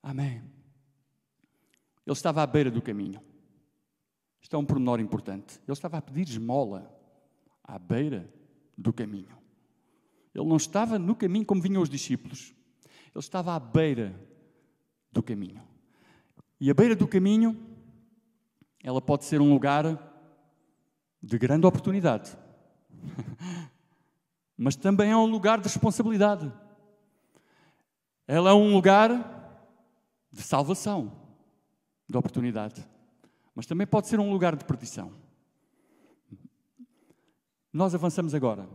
Amém. 0.00 0.44
Ele 2.06 2.12
estava 2.12 2.40
à 2.40 2.46
beira 2.46 2.70
do 2.70 2.80
caminho. 2.80 3.20
Isto 4.40 4.54
é 4.54 4.58
um 4.60 4.64
pormenor 4.64 5.00
importante. 5.00 5.58
Ele 5.66 5.72
estava 5.72 5.98
a 5.98 6.02
pedir 6.02 6.22
esmola 6.22 6.88
à 7.64 7.80
beira 7.80 8.32
do 8.78 8.92
caminho. 8.92 9.36
Ele 10.32 10.46
não 10.46 10.56
estava 10.56 11.00
no 11.00 11.16
caminho 11.16 11.44
como 11.44 11.60
vinham 11.60 11.82
os 11.82 11.90
discípulos. 11.90 12.54
Ele 13.12 13.18
estava 13.18 13.56
à 13.56 13.58
beira 13.58 14.14
do 15.10 15.20
caminho. 15.20 15.66
E 16.60 16.70
a 16.70 16.74
beira 16.74 16.96
do 16.96 17.06
caminho, 17.06 17.56
ela 18.82 19.00
pode 19.00 19.24
ser 19.24 19.40
um 19.40 19.52
lugar 19.52 19.84
de 21.22 21.38
grande 21.38 21.66
oportunidade, 21.66 22.36
mas 24.56 24.76
também 24.76 25.10
é 25.10 25.16
um 25.16 25.26
lugar 25.26 25.58
de 25.58 25.64
responsabilidade. 25.64 26.52
Ela 28.26 28.50
é 28.50 28.54
um 28.54 28.72
lugar 28.72 29.10
de 30.32 30.42
salvação, 30.42 31.12
de 32.08 32.16
oportunidade, 32.16 32.86
mas 33.54 33.66
também 33.66 33.86
pode 33.86 34.08
ser 34.08 34.18
um 34.18 34.30
lugar 34.30 34.56
de 34.56 34.64
perdição. 34.64 35.12
Nós 37.72 37.94
avançamos 37.94 38.34
agora 38.34 38.68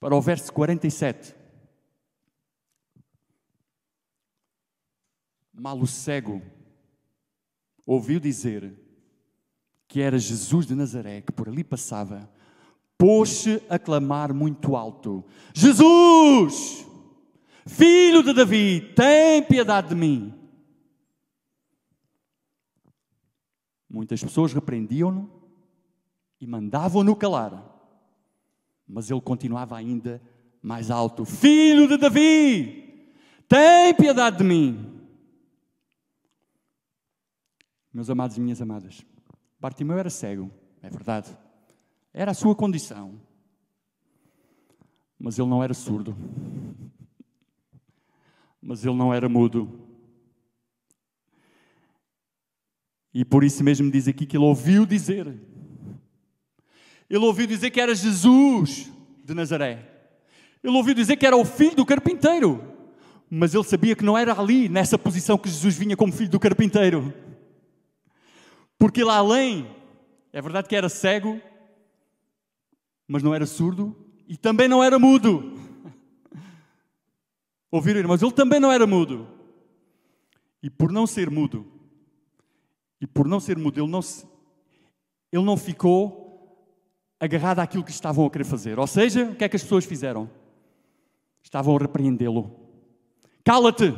para 0.00 0.14
o 0.14 0.20
verso 0.20 0.52
47. 0.52 1.34
Mal 5.58 5.76
o 5.80 5.86
cego 5.88 6.40
ouviu 7.84 8.20
dizer 8.20 8.72
que 9.88 10.00
era 10.00 10.16
Jesus 10.16 10.66
de 10.66 10.74
Nazaré 10.74 11.20
que 11.20 11.32
por 11.32 11.48
ali 11.48 11.64
passava, 11.64 12.30
pôs-se 12.96 13.60
a 13.68 13.76
clamar 13.76 14.32
muito 14.32 14.76
alto: 14.76 15.24
Jesus, 15.52 16.86
filho 17.66 18.22
de 18.22 18.32
Davi, 18.32 18.92
tem 18.94 19.42
piedade 19.42 19.88
de 19.88 19.94
mim. 19.96 20.32
Muitas 23.90 24.22
pessoas 24.22 24.52
repreendiam-no 24.52 25.28
e 26.40 26.46
mandavam-no 26.46 27.16
calar, 27.16 27.64
mas 28.86 29.10
ele 29.10 29.20
continuava 29.22 29.76
ainda 29.76 30.22
mais 30.62 30.88
alto: 30.88 31.24
Filho 31.24 31.88
de 31.88 31.96
Davi, 31.96 33.12
tem 33.48 33.92
piedade 33.94 34.38
de 34.38 34.44
mim. 34.44 34.97
Meus 37.92 38.10
amados 38.10 38.36
e 38.36 38.40
minhas 38.40 38.60
amadas, 38.60 39.04
Bartimeu 39.58 39.98
era 39.98 40.10
cego, 40.10 40.50
é 40.82 40.88
verdade. 40.88 41.36
Era 42.12 42.30
a 42.30 42.34
sua 42.34 42.54
condição. 42.54 43.20
Mas 45.18 45.38
ele 45.38 45.48
não 45.48 45.62
era 45.62 45.74
surdo. 45.74 46.16
Mas 48.60 48.84
ele 48.84 48.94
não 48.94 49.12
era 49.12 49.28
mudo. 49.28 49.88
E 53.12 53.24
por 53.24 53.42
isso 53.42 53.64
mesmo 53.64 53.90
diz 53.90 54.06
aqui 54.06 54.26
que 54.26 54.36
ele 54.36 54.44
ouviu 54.44 54.86
dizer. 54.86 55.26
Ele 57.10 57.24
ouviu 57.24 57.46
dizer 57.46 57.70
que 57.70 57.80
era 57.80 57.94
Jesus 57.94 58.92
de 59.24 59.34
Nazaré. 59.34 59.98
Ele 60.62 60.76
ouviu 60.76 60.94
dizer 60.94 61.16
que 61.16 61.26
era 61.26 61.36
o 61.36 61.44
filho 61.44 61.74
do 61.74 61.86
carpinteiro. 61.86 62.62
Mas 63.30 63.54
ele 63.54 63.64
sabia 63.64 63.96
que 63.96 64.04
não 64.04 64.16
era 64.16 64.38
ali, 64.38 64.68
nessa 64.68 64.98
posição, 64.98 65.38
que 65.38 65.48
Jesus 65.48 65.76
vinha 65.76 65.96
como 65.96 66.12
filho 66.12 66.30
do 66.30 66.38
carpinteiro. 66.38 67.12
Porque 68.78 69.02
lá 69.02 69.16
além, 69.16 69.68
é 70.32 70.40
verdade 70.40 70.68
que 70.68 70.76
era 70.76 70.88
cego, 70.88 71.40
mas 73.06 73.22
não 73.22 73.34
era 73.34 73.44
surdo 73.44 73.96
e 74.28 74.36
também 74.36 74.68
não 74.68 74.84
era 74.84 74.98
mudo. 74.98 75.54
Ouviram, 77.72 77.98
irmãos? 77.98 78.22
Ele 78.22 78.32
também 78.32 78.60
não 78.60 78.70
era 78.70 78.86
mudo. 78.86 79.26
E 80.62 80.70
por 80.70 80.92
não 80.92 81.06
ser 81.06 81.30
mudo, 81.30 81.66
e 83.00 83.06
por 83.06 83.26
não 83.26 83.40
ser 83.40 83.56
mudo, 83.56 83.80
ele 83.80 83.90
não, 83.90 84.02
se, 84.02 84.26
ele 85.32 85.44
não 85.44 85.56
ficou 85.56 86.28
agarrado 87.20 87.60
àquilo 87.60 87.84
que 87.84 87.90
estavam 87.90 88.26
a 88.26 88.30
querer 88.30 88.44
fazer. 88.44 88.78
Ou 88.78 88.86
seja, 88.86 89.24
o 89.24 89.34
que 89.34 89.44
é 89.44 89.48
que 89.48 89.56
as 89.56 89.62
pessoas 89.62 89.84
fizeram? 89.84 90.30
Estavam 91.42 91.76
a 91.76 91.80
repreendê-lo. 91.80 92.50
Cala-te! 93.44 93.94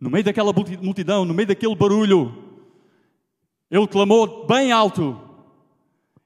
No 0.00 0.10
meio 0.10 0.24
daquela 0.24 0.52
multidão, 0.52 1.24
no 1.24 1.34
meio 1.34 1.48
daquele 1.48 1.74
barulho, 1.74 2.47
ele 3.70 3.86
clamou 3.86 4.46
bem 4.46 4.72
alto 4.72 5.20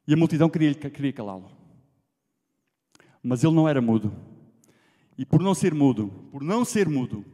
e 0.06 0.14
a 0.14 0.16
multidão 0.16 0.48
queria, 0.48 0.74
queria 0.74 1.12
calá-lo. 1.12 1.50
Mas 3.22 3.42
ele 3.42 3.54
não 3.54 3.68
era 3.68 3.80
mudo. 3.80 4.12
E 5.16 5.24
por 5.24 5.40
não 5.40 5.54
ser 5.54 5.74
mudo, 5.74 6.08
por 6.30 6.42
não 6.42 6.64
ser 6.64 6.88
mudo, 6.88 7.24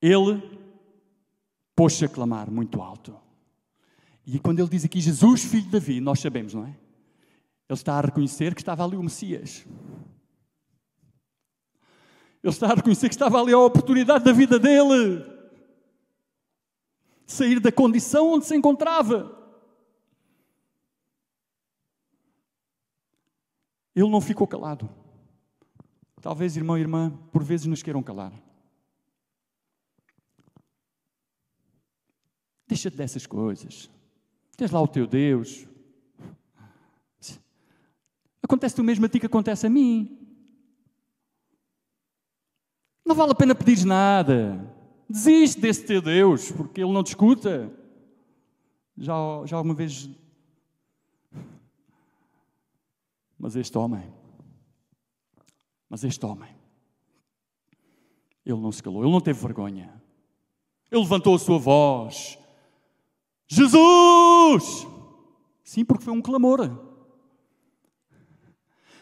ele 0.00 0.42
pôs-se 1.74 2.04
a 2.04 2.08
clamar 2.08 2.50
muito 2.50 2.80
alto. 2.80 3.16
E 4.26 4.38
quando 4.38 4.60
ele 4.60 4.68
diz 4.68 4.84
aqui 4.84 5.00
Jesus, 5.00 5.44
filho 5.44 5.64
de 5.64 5.70
Davi, 5.70 6.00
nós 6.00 6.20
sabemos, 6.20 6.54
não 6.54 6.64
é? 6.64 6.70
Ele 7.68 7.78
está 7.78 7.98
a 7.98 8.00
reconhecer 8.00 8.54
que 8.54 8.60
estava 8.60 8.84
ali 8.84 8.96
o 8.96 9.02
Messias. 9.02 9.66
Ele 12.42 12.52
está 12.52 12.72
a 12.72 12.74
reconhecer 12.74 13.08
que 13.08 13.14
estava 13.14 13.40
ali 13.40 13.52
a 13.52 13.58
oportunidade 13.58 14.24
da 14.24 14.32
vida 14.32 14.58
dele 14.58 15.31
sair 17.32 17.58
da 17.58 17.72
condição 17.72 18.32
onde 18.32 18.46
se 18.46 18.54
encontrava. 18.54 19.38
Ele 23.94 24.08
não 24.08 24.20
ficou 24.20 24.46
calado. 24.46 24.88
Talvez, 26.20 26.56
irmão 26.56 26.78
e 26.78 26.80
irmã, 26.80 27.10
por 27.32 27.42
vezes 27.42 27.66
nos 27.66 27.82
queiram 27.82 28.02
calar. 28.02 28.32
Deixa-te 32.66 32.96
dessas 32.96 33.26
coisas. 33.26 33.90
Tens 34.56 34.70
lá 34.70 34.80
o 34.80 34.88
teu 34.88 35.06
Deus. 35.06 35.66
Acontece 38.42 38.80
o 38.80 38.84
mesmo 38.84 39.04
a 39.04 39.08
ti 39.08 39.20
que 39.20 39.26
acontece 39.26 39.66
a 39.66 39.70
mim. 39.70 40.18
Não 43.04 43.14
vale 43.14 43.32
a 43.32 43.34
pena 43.34 43.54
pedir 43.54 43.84
nada. 43.84 44.71
Desiste 45.12 45.60
desse 45.60 45.84
teu 45.84 46.00
Deus, 46.00 46.50
porque 46.50 46.80
ele 46.80 46.90
não 46.90 47.04
te 47.04 47.08
escuta. 47.08 47.70
Já, 48.96 49.14
já 49.44 49.58
alguma 49.58 49.74
vez. 49.74 50.08
Mas 53.38 53.54
este 53.54 53.76
homem, 53.76 54.10
Mas 55.90 56.02
este 56.02 56.24
homem, 56.24 56.48
ele 58.46 58.58
não 58.58 58.72
se 58.72 58.82
calou, 58.82 59.02
ele 59.02 59.12
não 59.12 59.20
teve 59.20 59.38
vergonha. 59.38 59.92
Ele 60.90 61.02
levantou 61.02 61.34
a 61.34 61.38
sua 61.38 61.58
voz. 61.58 62.38
Jesus! 63.46 64.86
Sim, 65.62 65.84
porque 65.84 66.04
foi 66.04 66.14
um 66.14 66.22
clamor. 66.22 66.70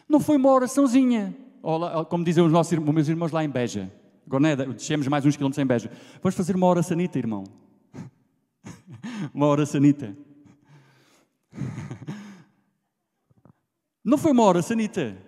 Não 0.09 0.19
foi 0.19 0.37
uma 0.37 0.51
oraçãozinha. 0.51 1.37
Como 2.09 2.25
dizem 2.25 2.45
os, 2.45 2.51
nossos, 2.51 2.77
os 2.77 2.85
meus 2.85 3.07
irmãos 3.07 3.31
lá 3.31 3.45
em 3.45 3.49
Beja. 3.49 4.00
Agora 4.31 4.49
é, 4.49 4.55
descemos 4.55 5.09
mais 5.09 5.27
uns 5.27 5.35
quilómetros 5.35 5.61
em 5.61 5.67
Beja. 5.67 5.91
Vamos 6.23 6.37
fazer 6.37 6.55
uma 6.55 6.65
hora 6.69 6.85
sanita, 6.85 7.19
irmão. 7.19 7.43
uma 9.35 9.47
hora 9.47 9.67
sanita. 9.67 10.17
Não 14.05 14.17
foi 14.17 14.31
uma 14.31 14.45
hora 14.45 14.63
sanita. 14.63 15.21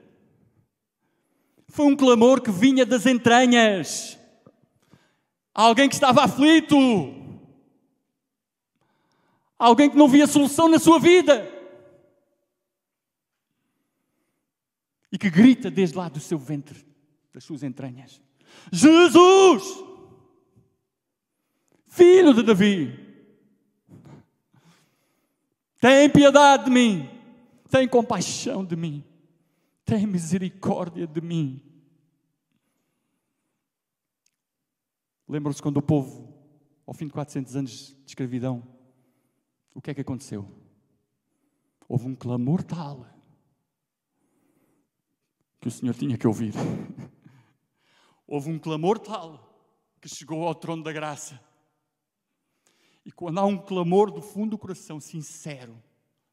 Foi 1.66 1.86
um 1.86 1.96
clamor 1.96 2.40
que 2.40 2.52
vinha 2.52 2.86
das 2.86 3.04
entranhas. 3.04 4.16
Alguém 5.52 5.88
que 5.88 5.96
estava 5.96 6.22
aflito. 6.22 6.76
Alguém 9.58 9.90
que 9.90 9.96
não 9.96 10.06
via 10.06 10.28
solução 10.28 10.68
na 10.68 10.78
sua 10.78 11.00
vida. 11.00 11.50
E 15.10 15.18
que 15.18 15.28
grita 15.28 15.72
desde 15.72 15.96
lá 15.96 16.08
do 16.08 16.20
seu 16.20 16.38
ventre, 16.38 16.86
das 17.34 17.42
suas 17.42 17.64
entranhas: 17.64 18.22
Jesus, 18.72 19.84
filho 21.86 22.32
de 22.32 22.42
Davi, 22.42 22.98
tem 25.80 26.08
piedade 26.08 26.66
de 26.66 26.70
mim, 26.70 27.10
tem 27.68 27.88
compaixão 27.88 28.64
de 28.64 28.76
mim, 28.76 29.04
tem 29.84 30.06
misericórdia 30.06 31.06
de 31.06 31.20
mim. 31.20 31.60
Lembram-se 35.28 35.62
quando 35.62 35.78
o 35.78 35.82
povo, 35.82 36.32
ao 36.86 36.94
fim 36.94 37.06
de 37.06 37.12
400 37.12 37.56
anos 37.56 37.70
de 37.70 37.96
escravidão, 38.06 38.62
o 39.74 39.80
que 39.80 39.90
é 39.90 39.94
que 39.94 40.02
aconteceu? 40.02 40.46
Houve 41.88 42.06
um 42.06 42.14
clamor 42.14 42.62
tal 42.62 43.06
que 45.60 45.68
o 45.68 45.70
Senhor 45.70 45.94
tinha 45.94 46.18
que 46.18 46.26
ouvir. 46.26 46.52
Houve 48.32 48.48
um 48.48 48.58
clamor 48.58 48.98
tal 48.98 49.46
que 50.00 50.08
chegou 50.08 50.48
ao 50.48 50.54
trono 50.54 50.82
da 50.82 50.90
graça. 50.90 51.38
E 53.04 53.12
quando 53.12 53.38
há 53.38 53.44
um 53.44 53.58
clamor 53.58 54.10
do 54.10 54.22
fundo 54.22 54.52
do 54.52 54.58
coração, 54.58 54.98
sincero, 54.98 55.76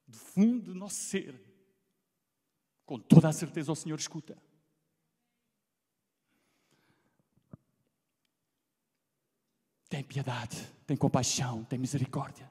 do 0.08 0.16
fundo 0.16 0.72
do 0.72 0.76
nosso 0.76 0.96
ser, 0.96 1.38
com 2.86 2.98
toda 2.98 3.28
a 3.28 3.34
certeza 3.34 3.70
o 3.70 3.76
Senhor 3.76 4.00
escuta. 4.00 4.42
Tem 9.90 10.02
piedade, 10.02 10.56
tem 10.88 10.96
compaixão, 10.96 11.66
tem 11.66 11.78
misericórdia. 11.78 12.50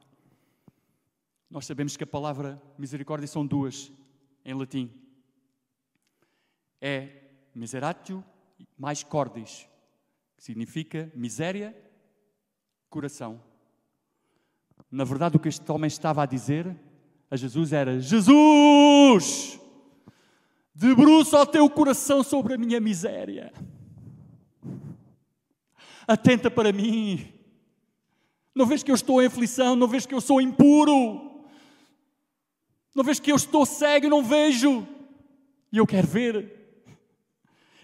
Nós 1.48 1.64
sabemos 1.64 1.96
que 1.96 2.04
a 2.04 2.06
palavra 2.06 2.60
misericórdia 2.76 3.26
são 3.26 3.46
duas 3.46 3.90
em 4.44 4.52
latim 4.52 4.92
é 6.82 7.30
miseratio 7.54 8.22
mais 8.76 9.02
cordis, 9.02 9.68
que 10.36 10.44
significa 10.44 11.10
miséria, 11.14 11.76
coração. 12.88 13.40
Na 14.90 15.04
verdade, 15.04 15.36
o 15.36 15.40
que 15.40 15.48
este 15.48 15.70
homem 15.70 15.88
estava 15.88 16.22
a 16.22 16.26
dizer 16.26 16.74
a 17.30 17.36
Jesus 17.36 17.72
era: 17.72 18.00
Jesus, 18.00 19.60
debruça 20.74 21.40
o 21.40 21.46
teu 21.46 21.68
coração 21.68 22.22
sobre 22.22 22.54
a 22.54 22.58
minha 22.58 22.80
miséria. 22.80 23.52
Atenta 26.06 26.50
para 26.50 26.72
mim. 26.72 27.32
Não 28.54 28.66
vês 28.66 28.82
que 28.82 28.90
eu 28.90 28.94
estou 28.94 29.22
em 29.22 29.26
aflição, 29.26 29.76
não 29.76 29.86
vês 29.86 30.06
que 30.06 30.14
eu 30.14 30.20
sou 30.20 30.40
impuro. 30.40 31.44
Não 32.94 33.04
vês 33.04 33.20
que 33.20 33.30
eu 33.30 33.36
estou 33.36 33.64
cego 33.66 34.08
não 34.08 34.24
vejo. 34.24 34.86
E 35.70 35.76
eu 35.76 35.86
quero 35.86 36.06
ver. 36.06 36.57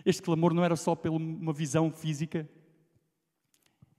Este 0.05 0.23
clamor 0.23 0.53
não 0.53 0.65
era 0.65 0.77
só 0.77 0.95
pela 0.95 1.17
uma 1.17 1.53
visão 1.53 1.91
física. 1.91 2.49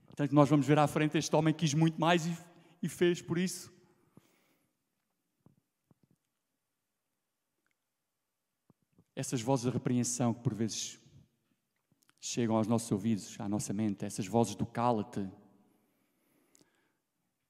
Portanto, 0.06 0.34
nós 0.34 0.48
vamos 0.48 0.66
ver 0.66 0.78
à 0.78 0.88
frente, 0.88 1.18
este 1.18 1.36
homem 1.36 1.54
quis 1.54 1.74
muito 1.74 2.00
mais 2.00 2.26
e, 2.26 2.38
e 2.82 2.88
fez 2.88 3.22
por 3.22 3.38
isso. 3.38 3.74
Essas 9.16 9.42
vozes 9.42 9.66
de 9.66 9.72
repreensão 9.72 10.34
que 10.34 10.42
por 10.42 10.54
vezes 10.54 11.00
chegam 12.20 12.56
aos 12.56 12.68
nossos 12.68 12.92
ouvidos, 12.92 13.40
à 13.40 13.48
nossa 13.48 13.74
mente, 13.74 14.06
essas 14.06 14.28
vozes 14.28 14.56
do 14.56 14.66
cala-te, 14.66 15.28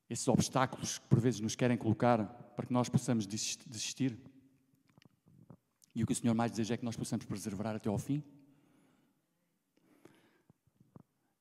esses 0.10 0.28
obstáculos 0.28 1.00
que 1.00 1.08
por 1.08 1.20
vezes 1.20 1.40
nos 1.40 1.56
querem 1.56 1.78
colocar 1.78 2.26
para 2.56 2.66
que 2.66 2.74
nós 2.74 2.88
possamos 2.88 3.26
desistir. 3.26 4.18
E 5.94 6.04
o 6.04 6.06
que 6.06 6.14
o 6.14 6.16
Senhor 6.16 6.34
mais 6.34 6.52
deseja 6.52 6.76
é 6.76 6.78
que 6.78 6.86
nós 6.86 6.96
possamos 6.96 7.26
perseverar 7.26 7.76
até 7.76 7.90
ao 7.90 7.98
fim. 7.98 8.24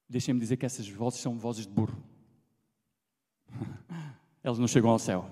Deixem-me 0.08 0.40
dizer 0.40 0.56
que 0.56 0.66
essas 0.66 0.88
vozes 0.88 1.20
são 1.20 1.38
vozes 1.38 1.66
de 1.66 1.72
burro. 1.72 2.02
Elas 4.42 4.58
não 4.58 4.68
chegam 4.68 4.90
ao 4.90 4.98
céu. 4.98 5.30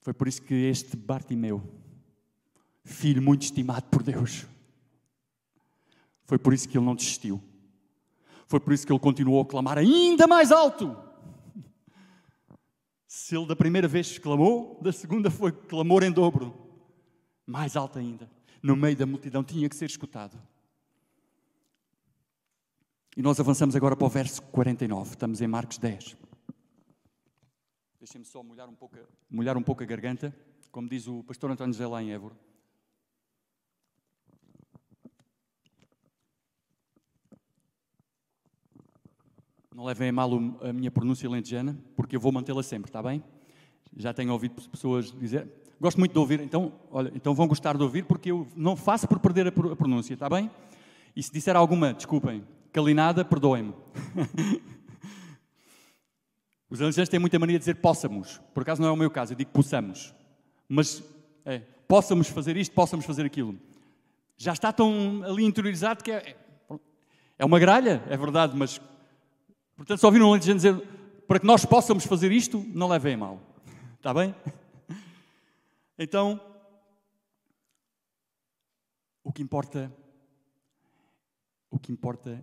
Foi 0.00 0.12
por 0.12 0.28
isso 0.28 0.42
que 0.42 0.54
este 0.54 0.96
Bartimeu, 0.96 1.62
filho 2.84 3.22
muito 3.22 3.42
estimado 3.42 3.86
por 3.88 4.02
Deus, 4.02 4.46
foi 6.24 6.38
por 6.38 6.54
isso 6.54 6.68
que 6.68 6.78
ele 6.78 6.86
não 6.86 6.94
desistiu. 6.94 7.42
Foi 8.46 8.60
por 8.60 8.72
isso 8.72 8.86
que 8.86 8.92
ele 8.92 8.98
continuou 8.98 9.42
a 9.42 9.46
clamar 9.46 9.78
ainda 9.78 10.26
mais 10.26 10.50
alto. 10.50 10.96
Se 13.06 13.36
ele 13.36 13.46
da 13.46 13.56
primeira 13.56 13.88
vez 13.88 14.18
clamou, 14.18 14.78
da 14.80 14.92
segunda 14.92 15.30
foi 15.30 15.52
clamor 15.52 16.02
em 16.02 16.12
dobro. 16.12 16.54
Mais 17.46 17.76
alto 17.76 17.98
ainda. 17.98 18.30
No 18.62 18.76
meio 18.76 18.96
da 18.96 19.06
multidão 19.06 19.42
tinha 19.42 19.68
que 19.68 19.74
ser 19.74 19.86
escutado. 19.86 20.40
E 23.20 23.22
nós 23.22 23.38
avançamos 23.38 23.76
agora 23.76 23.94
para 23.94 24.06
o 24.06 24.08
verso 24.08 24.40
49, 24.44 25.10
estamos 25.10 25.42
em 25.42 25.46
Marcos 25.46 25.76
10. 25.76 26.16
Deixem-me 27.98 28.24
só 28.24 28.42
molhar 28.42 28.66
um, 28.66 28.74
pouco, 28.74 28.96
molhar 29.28 29.58
um 29.58 29.62
pouco 29.62 29.82
a 29.82 29.86
garganta, 29.86 30.34
como 30.72 30.88
diz 30.88 31.06
o 31.06 31.22
pastor 31.24 31.50
António 31.50 31.74
José 31.74 31.86
lá 31.86 32.02
em 32.02 32.12
Évora. 32.12 32.34
Não 39.74 39.84
levem 39.84 40.08
a 40.08 40.12
mal 40.14 40.30
a 40.62 40.72
minha 40.72 40.90
pronúncia 40.90 41.28
lentejana, 41.28 41.78
porque 41.94 42.16
eu 42.16 42.20
vou 42.20 42.32
mantê-la 42.32 42.62
sempre, 42.62 42.88
está 42.88 43.02
bem? 43.02 43.22
Já 43.98 44.14
tenho 44.14 44.32
ouvido 44.32 44.66
pessoas 44.70 45.12
dizer. 45.12 45.46
Gosto 45.78 45.98
muito 45.98 46.12
de 46.12 46.18
ouvir, 46.18 46.40
então, 46.40 46.72
olha, 46.90 47.12
então 47.14 47.34
vão 47.34 47.46
gostar 47.46 47.76
de 47.76 47.82
ouvir, 47.82 48.06
porque 48.06 48.30
eu 48.30 48.48
não 48.56 48.76
faço 48.76 49.06
por 49.06 49.18
perder 49.20 49.48
a 49.48 49.52
pronúncia, 49.52 50.14
está 50.14 50.26
bem? 50.26 50.50
E 51.14 51.22
se 51.22 51.30
disser 51.30 51.54
alguma, 51.54 51.92
desculpem, 51.92 52.42
calinada, 52.72 53.24
perdoem-me. 53.24 53.74
Os 56.70 56.80
anciãos 56.80 57.08
têm 57.08 57.18
muita 57.18 57.38
mania 57.38 57.56
de 57.56 57.60
dizer 57.60 57.74
possamos. 57.74 58.40
Por 58.54 58.62
acaso 58.62 58.80
não 58.80 58.88
é 58.88 58.92
o 58.92 58.96
meu 58.96 59.10
caso, 59.10 59.32
eu 59.32 59.36
digo 59.36 59.50
possamos. 59.50 60.14
Mas 60.68 61.02
é, 61.44 61.58
possamos 61.88 62.28
fazer 62.28 62.56
isto, 62.56 62.72
possamos 62.72 63.04
fazer 63.04 63.26
aquilo. 63.26 63.58
Já 64.36 64.52
está 64.52 64.72
tão 64.72 65.22
ali 65.24 65.44
interiorizado 65.44 66.04
que 66.04 66.12
é, 66.12 66.36
é 67.36 67.44
uma 67.44 67.58
gralha, 67.58 68.02
é 68.08 68.16
verdade, 68.16 68.56
mas 68.56 68.80
portanto 69.76 69.98
só 69.98 70.06
ouviram 70.06 70.26
um 70.26 70.30
alentejano 70.30 70.56
dizer 70.56 70.76
para 71.26 71.40
que 71.40 71.46
nós 71.46 71.64
possamos 71.64 72.04
fazer 72.04 72.30
isto, 72.30 72.64
não 72.68 72.88
levem 72.88 73.16
mal. 73.16 73.40
Está 73.96 74.14
bem? 74.14 74.34
Então, 76.02 76.40
o 79.22 79.30
que 79.30 79.42
importa, 79.42 79.94
o 81.70 81.78
que 81.78 81.92
importa 81.92 82.42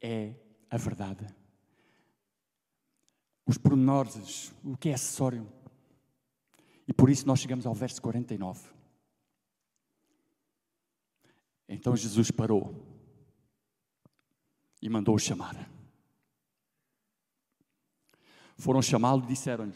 é 0.00 0.34
a 0.70 0.76
verdade. 0.76 1.26
Os 3.46 3.56
pormenores, 3.56 4.52
o 4.62 4.76
que 4.76 4.90
é 4.90 4.94
acessório. 4.94 5.50
E 6.86 6.92
por 6.92 7.10
isso 7.10 7.26
nós 7.26 7.40
chegamos 7.40 7.66
ao 7.66 7.74
verso 7.74 8.00
49. 8.00 8.68
Então 11.68 11.94
Jesus 11.96 12.30
parou 12.30 12.74
e 14.80 14.88
mandou-o 14.88 15.18
chamar. 15.18 15.70
Foram 18.56 18.82
chamá-lo 18.82 19.22
e 19.24 19.28
disseram-lhe: 19.28 19.74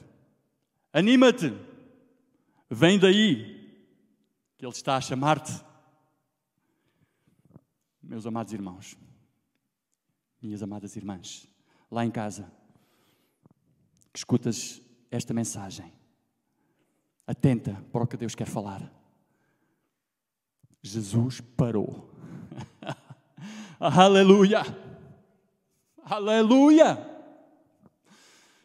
Anima-te, 0.92 1.52
vem 2.70 2.98
daí, 2.98 3.62
que 4.56 4.64
ele 4.64 4.72
está 4.72 4.96
a 4.96 5.00
chamar-te. 5.00 5.52
Meus 8.02 8.26
amados 8.26 8.52
irmãos, 8.52 8.96
minhas 10.42 10.62
amadas 10.62 10.96
irmãs, 10.96 11.48
lá 11.90 12.04
em 12.04 12.10
casa, 12.10 12.50
que 14.12 14.18
escutas 14.18 14.82
esta 15.10 15.32
mensagem, 15.32 15.92
atenta 17.26 17.82
para 17.92 18.02
o 18.02 18.06
que 18.06 18.16
Deus 18.16 18.34
quer 18.34 18.46
falar. 18.46 18.92
Jesus 20.82 21.40
parou. 21.40 22.10
Aleluia! 23.78 24.62
Aleluia! 26.04 27.08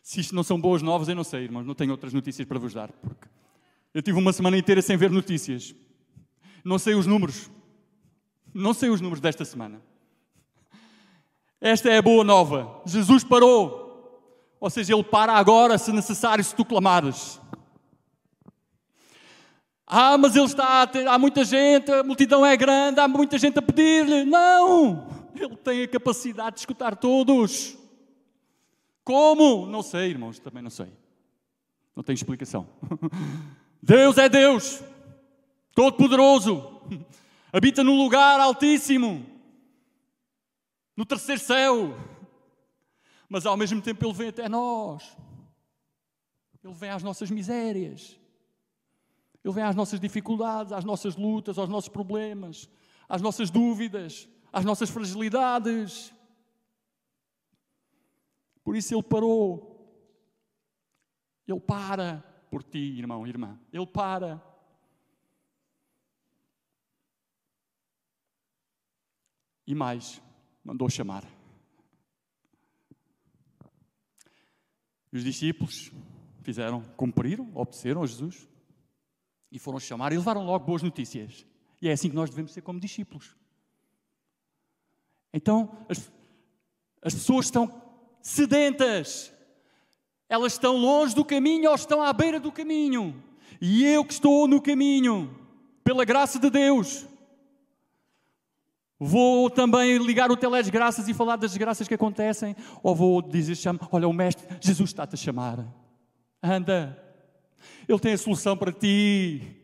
Se 0.02 0.22
isto 0.22 0.34
não 0.34 0.44
são 0.44 0.60
boas 0.60 0.82
novas, 0.82 1.08
eu 1.08 1.16
não 1.16 1.24
sei, 1.24 1.44
irmãos, 1.44 1.66
não 1.66 1.76
tenho 1.76 1.92
outras 1.92 2.14
notícias 2.14 2.48
para 2.48 2.58
vos 2.58 2.74
dar, 2.74 2.92
porque 2.92 3.28
eu 3.94 4.02
tive 4.02 4.18
uma 4.18 4.32
semana 4.32 4.58
inteira 4.58 4.82
sem 4.82 4.96
ver 4.96 5.12
notícias. 5.12 5.76
Não 6.64 6.80
sei 6.80 6.96
os 6.96 7.06
números. 7.06 7.50
Não 8.54 8.74
sei 8.74 8.90
os 8.90 9.02
números 9.02 9.22
desta 9.22 9.44
semana. 9.44 9.82
Esta 11.60 11.90
é 11.90 11.98
a 11.98 12.02
boa 12.02 12.24
nova. 12.24 12.82
Jesus 12.86 13.24
parou. 13.24 13.88
Ou 14.60 14.70
seja, 14.70 14.94
Ele 14.94 15.04
para 15.04 15.34
agora, 15.34 15.78
se 15.78 15.92
necessário, 15.92 16.44
se 16.44 16.56
tu 16.56 16.66
clamares. 16.66 17.40
Ah, 19.86 20.18
mas 20.18 20.36
Ele 20.36 20.46
está 20.46 20.86
ter, 20.86 21.08
há 21.08 21.18
muita 21.18 21.46
gente, 21.46 21.92
a 21.92 22.04
multidão 22.04 22.46
é 22.46 22.58
grande, 22.58 23.00
há 23.00 23.08
muita 23.08 23.38
gente 23.38 23.58
a 23.58 23.62
pedir-lhe. 23.62 24.26
Não! 24.26 25.08
Ele 25.36 25.56
tem 25.56 25.84
a 25.84 25.88
capacidade 25.88 26.56
de 26.56 26.60
escutar 26.62 26.96
todos. 26.96 27.78
Como? 29.04 29.66
Não 29.68 29.82
sei, 29.82 30.10
irmãos, 30.10 30.40
também 30.40 30.62
não 30.62 30.70
sei. 30.70 30.92
Não 31.96 32.04
tem 32.04 32.14
explicação. 32.14 32.68
Deus 33.82 34.18
é 34.18 34.28
Deus, 34.28 34.84
Todo-Poderoso, 35.74 36.82
habita 37.54 37.84
no 37.84 37.94
lugar 37.94 38.40
altíssimo, 38.40 39.26
no 40.98 41.06
terceiro 41.06 41.40
céu 41.40 41.96
mas 43.30 43.46
ao 43.46 43.58
mesmo 43.58 43.82
tempo 43.82 44.06
Ele 44.06 44.14
vem 44.14 44.30
até 44.30 44.48
nós. 44.48 45.18
Ele 46.64 46.74
vem 46.74 46.90
às 46.90 47.04
nossas 47.04 47.30
misérias. 47.30 48.20
Ele 49.44 49.54
vem 49.54 49.64
às 49.64 49.76
nossas 49.76 50.00
dificuldades, 50.00 50.74
às 50.74 50.84
nossas 50.84 51.16
lutas, 51.16 51.58
aos 51.58 51.70
nossos 51.70 51.90
problemas, 51.90 52.70
às 53.08 53.22
nossas 53.22 53.50
dúvidas, 53.50 54.28
às 54.52 54.66
nossas 54.66 54.90
fragilidades. 54.90 56.14
Por 58.64 58.76
isso 58.76 58.94
Ele 58.94 59.04
parou. 59.04 59.76
Ele 61.48 61.60
para 61.60 62.24
por 62.50 62.64
ti, 62.64 62.98
irmão, 62.98 63.28
irmã. 63.28 63.60
Ele 63.72 63.86
para. 63.86 64.42
E 69.66 69.76
mais, 69.76 70.22
mandou 70.68 70.90
chamar. 70.90 71.24
Os 75.14 75.24
discípulos 75.24 75.94
fizeram, 76.42 76.84
cumpriram, 76.98 77.50
obedeceram 77.56 78.04
a 78.04 78.06
Jesus 78.06 78.50
e 79.50 79.58
foram 79.58 79.80
chamar 79.80 80.12
e 80.12 80.18
levaram 80.18 80.46
logo 80.46 80.66
boas 80.66 80.84
notícias. 80.84 81.46
E 81.82 81.88
é 81.88 81.94
assim 81.94 82.10
que 82.10 82.16
nós 82.18 82.30
devemos 82.30 82.52
ser 82.52 82.62
como 82.64 82.82
discípulos. 82.82 83.34
Então, 85.34 85.86
as, 85.88 86.12
as 87.02 87.14
pessoas 87.14 87.46
estão 87.46 87.82
sedentas, 88.22 89.32
elas 90.28 90.52
estão 90.52 90.76
longe 90.76 91.16
do 91.16 91.24
caminho 91.24 91.70
ou 91.70 91.76
estão 91.76 92.02
à 92.02 92.12
beira 92.12 92.42
do 92.42 92.52
caminho. 92.52 93.24
E 93.62 93.86
eu 93.86 94.04
que 94.04 94.12
estou 94.12 94.50
no 94.50 94.62
caminho, 94.62 95.34
pela 95.82 96.04
graça 96.04 96.38
de 96.38 96.50
Deus, 96.50 97.08
Vou 99.00 99.50
também 99.50 99.98
ligar 99.98 100.32
o 100.32 100.38
graças 100.72 101.08
e 101.08 101.14
falar 101.14 101.36
das 101.36 101.52
desgraças 101.52 101.88
que 101.88 101.94
acontecem? 101.94 102.56
Ou 102.82 102.96
vou 102.96 103.22
dizer, 103.22 103.56
chama, 103.56 103.80
olha, 103.92 104.08
o 104.08 104.14
Mestre, 104.14 104.48
Jesus 104.60 104.90
está-te 104.90 105.14
a 105.14 105.18
chamar. 105.18 105.66
Anda. 106.42 107.04
Ele 107.88 108.00
tem 108.00 108.14
a 108.14 108.18
solução 108.18 108.58
para 108.58 108.72
ti. 108.72 109.56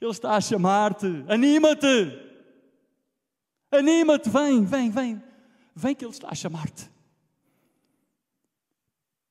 Ele 0.00 0.10
está 0.10 0.36
a 0.36 0.40
chamar-te. 0.40 1.24
Anima-te. 1.28 2.26
Anima-te. 3.70 4.30
Vem, 4.30 4.64
vem, 4.64 4.90
vem. 4.90 5.22
Vem 5.74 5.94
que 5.94 6.04
Ele 6.04 6.12
está 6.12 6.28
a 6.30 6.34
chamar-te. 6.34 6.90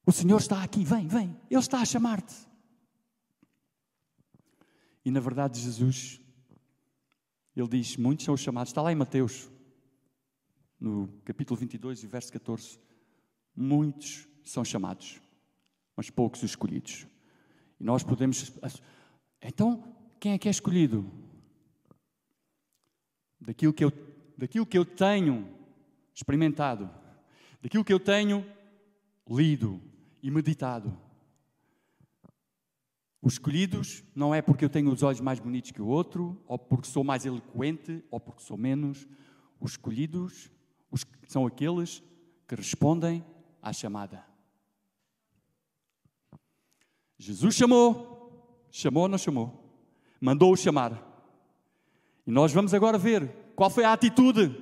O 0.05 0.11
Senhor 0.11 0.37
está 0.37 0.63
aqui. 0.63 0.83
Vem, 0.83 1.07
vem. 1.07 1.35
Ele 1.49 1.59
está 1.59 1.79
a 1.79 1.85
chamar-te. 1.85 2.35
E 5.03 5.11
na 5.11 5.19
verdade, 5.19 5.59
Jesus 5.59 6.19
ele 7.55 7.69
diz: 7.69 7.95
Muitos 7.95 8.25
são 8.25 8.33
os 8.33 8.41
chamados. 8.41 8.69
Está 8.69 8.81
lá 8.81 8.91
em 8.91 8.95
Mateus, 8.95 9.49
no 10.79 11.07
capítulo 11.23 11.59
22 11.59 12.03
e 12.03 12.07
verso 12.07 12.31
14. 12.31 12.79
Muitos 13.55 14.27
são 14.43 14.65
chamados, 14.65 15.21
mas 15.95 16.09
poucos 16.09 16.43
os 16.43 16.51
escolhidos. 16.51 17.07
E 17.79 17.83
nós 17.83 18.03
podemos. 18.03 18.51
Então, 19.41 19.83
quem 20.19 20.33
é 20.33 20.37
que 20.37 20.47
é 20.47 20.51
escolhido? 20.51 21.09
Daquilo 23.39 23.73
que 23.73 23.85
eu, 23.85 23.91
daquilo 24.37 24.65
que 24.65 24.77
eu 24.77 24.83
tenho 24.83 25.47
experimentado, 26.13 26.89
daquilo 27.61 27.85
que 27.85 27.93
eu 27.93 27.99
tenho 27.99 28.45
lido 29.29 29.81
e 30.21 30.29
meditado. 30.29 31.04
Os 33.25 33.33
escolhidos 33.33 34.03
não 34.15 34.35
é 34.35 34.39
porque 34.39 34.63
eu 34.63 34.69
tenho 34.69 34.93
os 34.93 35.01
olhos 35.01 35.19
mais 35.19 35.39
bonitos 35.39 35.71
que 35.71 35.81
o 35.81 35.87
outro, 35.87 36.39
ou 36.47 36.59
porque 36.59 36.87
sou 36.87 37.03
mais 37.03 37.25
eloquente, 37.25 38.05
ou 38.11 38.19
porque 38.19 38.43
sou 38.43 38.55
menos. 38.55 39.07
Os 39.59 39.71
escolhidos 39.71 40.51
os, 40.91 41.03
são 41.27 41.47
aqueles 41.47 42.03
que 42.47 42.53
respondem 42.53 43.25
à 43.63 43.73
chamada. 43.73 44.23
Jesus 47.17 47.55
chamou, 47.55 48.67
chamou 48.69 49.01
ou 49.01 49.09
não 49.09 49.17
chamou? 49.17 49.75
Mandou-o 50.21 50.55
chamar. 50.55 50.93
E 52.27 52.31
nós 52.31 52.53
vamos 52.53 52.75
agora 52.75 52.99
ver 52.99 53.27
qual 53.55 53.71
foi 53.71 53.85
a 53.85 53.93
atitude, 53.93 54.55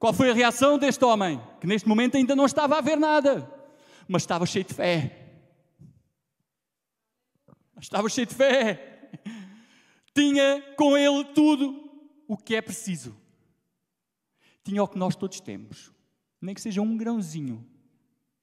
qual 0.00 0.12
foi 0.12 0.32
a 0.32 0.34
reação 0.34 0.76
deste 0.80 1.04
homem, 1.04 1.40
que 1.60 1.66
neste 1.68 1.88
momento 1.88 2.16
ainda 2.16 2.34
não 2.34 2.46
estava 2.46 2.76
a 2.76 2.80
ver 2.80 2.96
nada, 2.96 3.48
mas 4.08 4.22
estava 4.22 4.46
cheio 4.46 4.64
de 4.64 4.74
fé 4.74 5.19
estava 7.80 8.08
cheio 8.08 8.26
de 8.26 8.34
fé. 8.34 9.10
Tinha 10.14 10.74
com 10.76 10.96
ele 10.96 11.24
tudo 11.34 11.90
o 12.26 12.36
que 12.36 12.54
é 12.54 12.62
preciso. 12.62 13.16
Tinha 14.62 14.82
o 14.82 14.88
que 14.88 14.98
nós 14.98 15.16
todos 15.16 15.40
temos, 15.40 15.90
nem 16.40 16.54
que 16.54 16.60
seja 16.60 16.80
um 16.80 16.96
grãozinho 16.96 17.66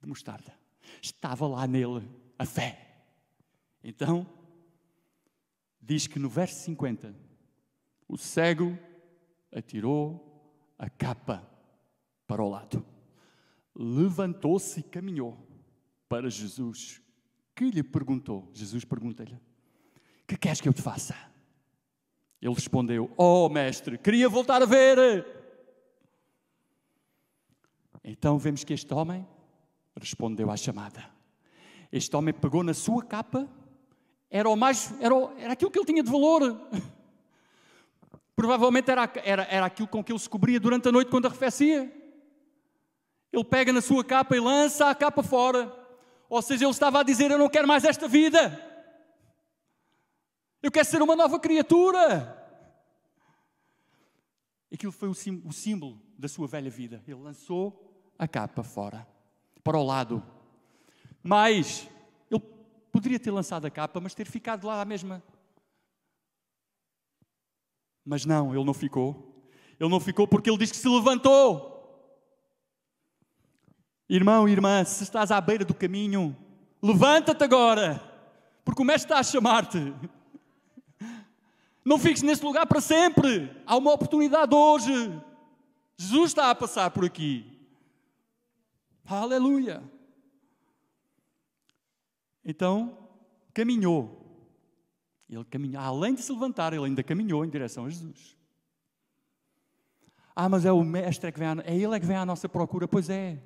de 0.02 0.08
mostarda. 0.08 0.54
Estava 1.02 1.48
lá 1.48 1.68
nele 1.68 2.10
a 2.38 2.46
fé. 2.46 3.06
Então, 3.84 4.28
diz 5.82 6.08
que 6.08 6.20
no 6.20 6.30
verso 6.30 6.64
50, 6.66 7.16
o 8.08 8.18
cego 8.18 8.78
atirou 9.52 10.28
a 10.78 10.90
capa 10.90 11.48
para 12.26 12.44
o 12.44 12.50
lado, 12.50 12.86
levantou-se 13.74 14.80
e 14.80 14.84
caminhou 14.84 15.38
para 16.10 16.30
Jesus 16.30 17.02
que 17.58 17.72
lhe 17.72 17.82
perguntou, 17.82 18.48
Jesus 18.54 18.86
pergunta-lhe: 18.86 19.36
Que 20.28 20.38
queres 20.38 20.62
que 20.62 20.70
eu 20.70 20.74
te 20.74 20.82
faça? 20.82 21.16
Ele 22.40 22.54
respondeu: 22.54 23.12
Oh, 23.18 23.50
mestre, 23.50 23.98
queria 23.98 24.30
voltar 24.30 24.62
a 24.62 24.66
ver. 24.66 25.26
Então 28.04 28.38
vemos 28.38 28.64
que 28.64 28.74
este 28.74 28.94
homem 28.94 29.28
respondeu 30.00 30.52
à 30.52 30.56
chamada. 30.56 31.04
Este 31.92 32.16
homem 32.16 32.32
pegou 32.32 32.64
na 32.64 32.76
sua 32.76 33.04
capa, 33.04 33.50
era 34.30 34.48
o 34.48 34.56
mais, 34.56 34.94
era, 35.02 35.16
era 35.40 35.54
aquilo 35.54 35.72
que 35.72 35.80
ele 35.80 35.86
tinha 35.86 36.04
de 36.04 36.12
valor. 36.12 36.62
Provavelmente 38.36 38.92
era, 38.92 39.12
era, 39.24 39.44
era 39.50 39.66
aquilo 39.66 39.88
com 39.88 40.04
que 40.04 40.12
ele 40.12 40.20
se 40.20 40.30
cobria 40.30 40.60
durante 40.60 40.88
a 40.88 40.92
noite 40.92 41.10
quando 41.10 41.26
arrefecia. 41.26 41.92
Ele 43.34 43.44
pega 43.44 43.74
na 43.74 43.82
sua 43.82 44.04
capa 44.04 44.36
e 44.36 44.40
lança 44.40 44.92
a 44.92 44.94
capa 44.94 45.24
fora. 45.24 45.76
Ou 46.30 46.42
seja, 46.42 46.66
ele 46.66 46.72
estava 46.72 47.00
a 47.00 47.04
dizer: 47.04 47.32
Eu 47.32 47.38
não 47.38 47.50
quero 47.50 47.68
mais 47.68 47.84
esta 47.84 48.08
vida. 48.08 48.64
Eu 50.62 50.72
quero 50.72 50.86
ser 50.86 51.02
uma 51.02 51.16
nova 51.16 51.40
criatura. 51.40 52.36
Aquilo 54.72 54.92
foi 54.92 55.08
o 55.08 55.52
símbolo 55.54 56.02
da 56.18 56.28
sua 56.28 56.48
velha 56.48 56.70
vida. 56.70 57.02
Ele 57.08 57.22
lançou 57.22 57.88
a 58.18 58.28
capa 58.28 58.64
fora, 58.64 59.08
para 59.64 59.78
o 59.78 59.84
lado. 59.84 60.24
Mas 61.24 61.88
ele 62.30 62.42
poderia 62.92 63.20
ter 63.20 63.32
lançado 63.32 63.66
a 63.66 63.72
capa, 63.72 64.00
mas 64.00 64.14
ter 64.14 64.26
ficado 64.26 64.68
lá 64.68 64.82
a 64.82 64.86
mesma. 64.86 65.24
Mas 68.04 68.26
não, 68.26 68.54
ele 68.54 68.64
não 68.64 68.74
ficou. 68.74 69.46
Ele 69.80 69.90
não 69.90 70.00
ficou 70.00 70.28
porque 70.28 70.50
ele 70.50 70.58
diz 70.58 70.72
que 70.72 70.78
se 70.78 70.90
levantou. 70.90 71.77
Irmão, 74.10 74.48
irmã, 74.48 74.84
se 74.86 75.04
estás 75.04 75.32
à 75.32 75.42
beira 75.42 75.66
do 75.66 75.74
caminho, 75.74 76.36
levanta-te 76.82 77.44
agora, 77.44 78.02
porque 78.64 78.82
o 78.82 78.86
Mestre 78.86 79.06
está 79.06 79.20
a 79.20 79.24
chamar-te. 79.24 79.94
Não 81.84 81.98
fiques 81.98 82.22
nesse 82.22 82.44
lugar 82.44 82.66
para 82.66 82.82
sempre. 82.82 83.50
Há 83.66 83.78
uma 83.78 83.94
oportunidade 83.94 84.54
hoje. 84.54 84.94
Jesus 85.98 86.32
está 86.32 86.50
a 86.50 86.56
passar 86.56 86.92
por 86.92 87.06
aqui. 87.06 87.46
Aleluia. 89.06 89.82
Então, 92.44 92.98
caminhou. 93.54 94.18
Ele 95.30 95.44
caminha, 95.46 95.80
além 95.82 96.14
de 96.14 96.22
se 96.22 96.32
levantar, 96.32 96.72
ele 96.74 96.86
ainda 96.86 97.04
caminhou 97.04 97.44
em 97.44 97.50
direção 97.50 97.86
a 97.86 97.90
Jesus. 97.90 98.38
Ah, 100.36 100.48
mas 100.48 100.66
é 100.66 100.72
o 100.72 100.84
mestre 100.84 101.28
é 101.28 101.32
que 101.32 101.40
vem 101.40 101.48
é 101.66 101.76
ele 101.76 101.96
é 101.96 102.00
que 102.00 102.06
vem 102.06 102.16
à 102.16 102.26
nossa 102.26 102.48
procura, 102.48 102.88
pois 102.88 103.10
é. 103.10 103.42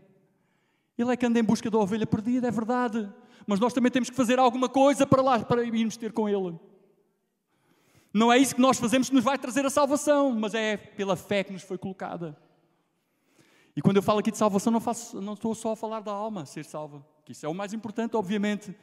Ele 0.98 1.12
é 1.12 1.18
que 1.18 1.26
anda 1.26 1.40
em 1.40 1.44
busca 1.44 1.70
da 1.70 1.78
ovelha 1.78 2.06
perdida, 2.06 2.48
é 2.48 2.52
verdade. 2.52 3.12
Mas 3.48 3.60
nós 3.60 3.74
também 3.74 3.92
temos 3.92 4.10
que 4.10 4.16
fazer 4.16 4.40
alguma 4.40 4.70
coisa 4.70 5.06
para 5.06 5.22
lá, 5.22 5.40
para 5.40 5.64
irmos 5.64 5.98
ter 5.98 6.12
com 6.12 6.30
ele. 6.30 6.60
Não 8.14 8.32
é 8.32 8.38
isso 8.38 8.56
que 8.56 8.62
nós 8.62 8.78
fazemos 8.78 9.10
que 9.10 9.16
nos 9.16 9.24
vai 9.24 9.38
trazer 9.38 9.66
a 9.66 9.70
salvação, 9.70 10.32
mas 10.34 10.54
é 10.54 10.78
pela 10.78 11.16
fé 11.16 11.44
que 11.44 11.54
nos 11.54 11.64
foi 11.64 11.78
colocada. 11.78 12.38
E 13.76 13.82
quando 13.82 13.98
eu 13.98 14.04
falo 14.04 14.20
aqui 14.20 14.32
de 14.32 14.38
salvação, 14.38 14.72
não, 14.72 14.82
faço, 14.82 15.22
não 15.22 15.34
estou 15.34 15.56
só 15.56 15.72
a 15.72 15.76
falar 15.76 16.02
da 16.02 16.12
alma 16.12 16.46
ser 16.46 16.66
salva, 16.66 17.06
que 17.26 17.32
isso 17.32 17.46
é 17.46 17.50
o 17.50 17.54
mais 17.56 17.74
importante, 17.74 18.18
obviamente 18.18 18.76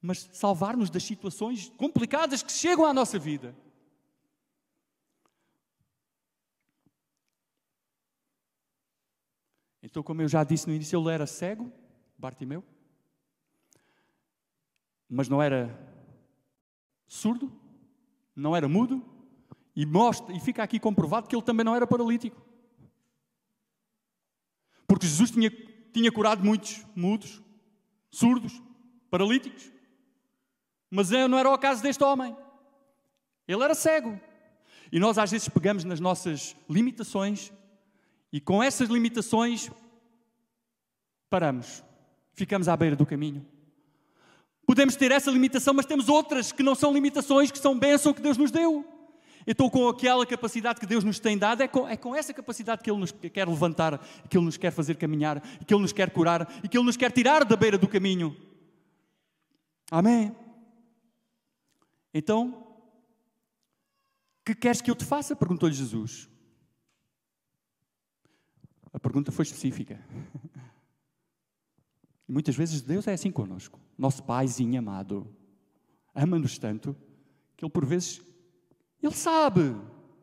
mas 0.00 0.28
salvar-nos 0.32 0.90
das 0.90 1.02
situações 1.02 1.72
complicadas 1.76 2.42
que 2.42 2.52
chegam 2.52 2.84
à 2.84 2.94
nossa 2.94 3.18
vida. 3.18 3.54
Então, 9.90 10.02
como 10.02 10.20
eu 10.20 10.28
já 10.28 10.44
disse 10.44 10.66
no 10.68 10.74
início, 10.74 11.00
ele 11.00 11.14
era 11.14 11.26
cego, 11.26 11.72
Bartimeu, 12.18 12.62
mas 15.08 15.30
não 15.30 15.42
era 15.42 15.74
surdo, 17.06 17.50
não 18.36 18.54
era 18.54 18.68
mudo, 18.68 19.02
e, 19.74 19.86
mostra, 19.86 20.36
e 20.36 20.40
fica 20.40 20.62
aqui 20.62 20.78
comprovado 20.78 21.26
que 21.26 21.34
ele 21.34 21.42
também 21.42 21.64
não 21.64 21.74
era 21.74 21.86
paralítico. 21.86 22.38
Porque 24.86 25.06
Jesus 25.06 25.30
tinha, 25.30 25.50
tinha 25.90 26.12
curado 26.12 26.44
muitos 26.44 26.84
mudos, 26.94 27.42
surdos, 28.10 28.62
paralíticos. 29.10 29.72
Mas 30.90 31.08
não 31.08 31.38
era 31.38 31.50
o 31.50 31.56
caso 31.56 31.82
deste 31.82 32.04
homem. 32.04 32.36
Ele 33.46 33.62
era 33.62 33.74
cego. 33.74 34.20
E 34.92 35.00
nós 35.00 35.16
às 35.16 35.30
vezes 35.30 35.48
pegamos 35.48 35.82
nas 35.82 35.98
nossas 35.98 36.54
limitações 36.68 37.50
e 38.32 38.40
com 38.40 38.62
essas 38.62 38.88
limitações 38.88 39.70
paramos. 41.30 41.82
Ficamos 42.34 42.68
à 42.68 42.76
beira 42.76 42.96
do 42.96 43.06
caminho. 43.06 43.44
Podemos 44.66 44.96
ter 44.96 45.10
essa 45.10 45.30
limitação, 45.30 45.72
mas 45.72 45.86
temos 45.86 46.08
outras 46.08 46.52
que 46.52 46.62
não 46.62 46.74
são 46.74 46.92
limitações, 46.92 47.50
que 47.50 47.58
são 47.58 47.78
bênção 47.78 48.12
que 48.12 48.20
Deus 48.20 48.36
nos 48.36 48.50
deu. 48.50 48.84
Então, 49.46 49.70
com 49.70 49.88
aquela 49.88 50.26
capacidade 50.26 50.78
que 50.78 50.84
Deus 50.84 51.02
nos 51.02 51.18
tem 51.18 51.38
dado, 51.38 51.62
é 51.62 51.68
com, 51.68 51.88
é 51.88 51.96
com 51.96 52.14
essa 52.14 52.34
capacidade 52.34 52.82
que 52.82 52.90
Ele 52.90 53.00
nos 53.00 53.10
quer 53.10 53.48
levantar, 53.48 53.98
que 54.28 54.36
Ele 54.36 54.44
nos 54.44 54.58
quer 54.58 54.70
fazer 54.70 54.96
caminhar, 54.96 55.40
que 55.40 55.72
Ele 55.72 55.80
nos 55.80 55.92
quer 55.92 56.10
curar 56.10 56.46
e 56.62 56.68
que 56.68 56.76
Ele 56.76 56.84
nos 56.84 56.98
quer 56.98 57.10
tirar 57.10 57.46
da 57.46 57.56
beira 57.56 57.78
do 57.78 57.88
caminho. 57.88 58.36
Amém? 59.90 60.36
Então, 62.12 62.66
que 64.44 64.54
queres 64.54 64.82
que 64.82 64.90
eu 64.90 64.94
te 64.94 65.04
faça? 65.06 65.34
perguntou-lhe 65.34 65.74
Jesus. 65.74 66.28
A 68.92 68.98
pergunta 68.98 69.30
foi 69.30 69.44
específica. 69.44 70.00
Muitas 72.26 72.54
vezes 72.56 72.82
Deus 72.82 73.06
é 73.06 73.12
assim 73.12 73.30
conosco. 73.30 73.80
Nosso 73.96 74.22
Paizinho 74.22 74.78
amado 74.78 75.26
ama-nos 76.14 76.58
tanto 76.58 76.96
que 77.56 77.64
Ele, 77.64 77.72
por 77.72 77.84
vezes, 77.84 78.20
Ele 79.02 79.14
sabe 79.14 79.74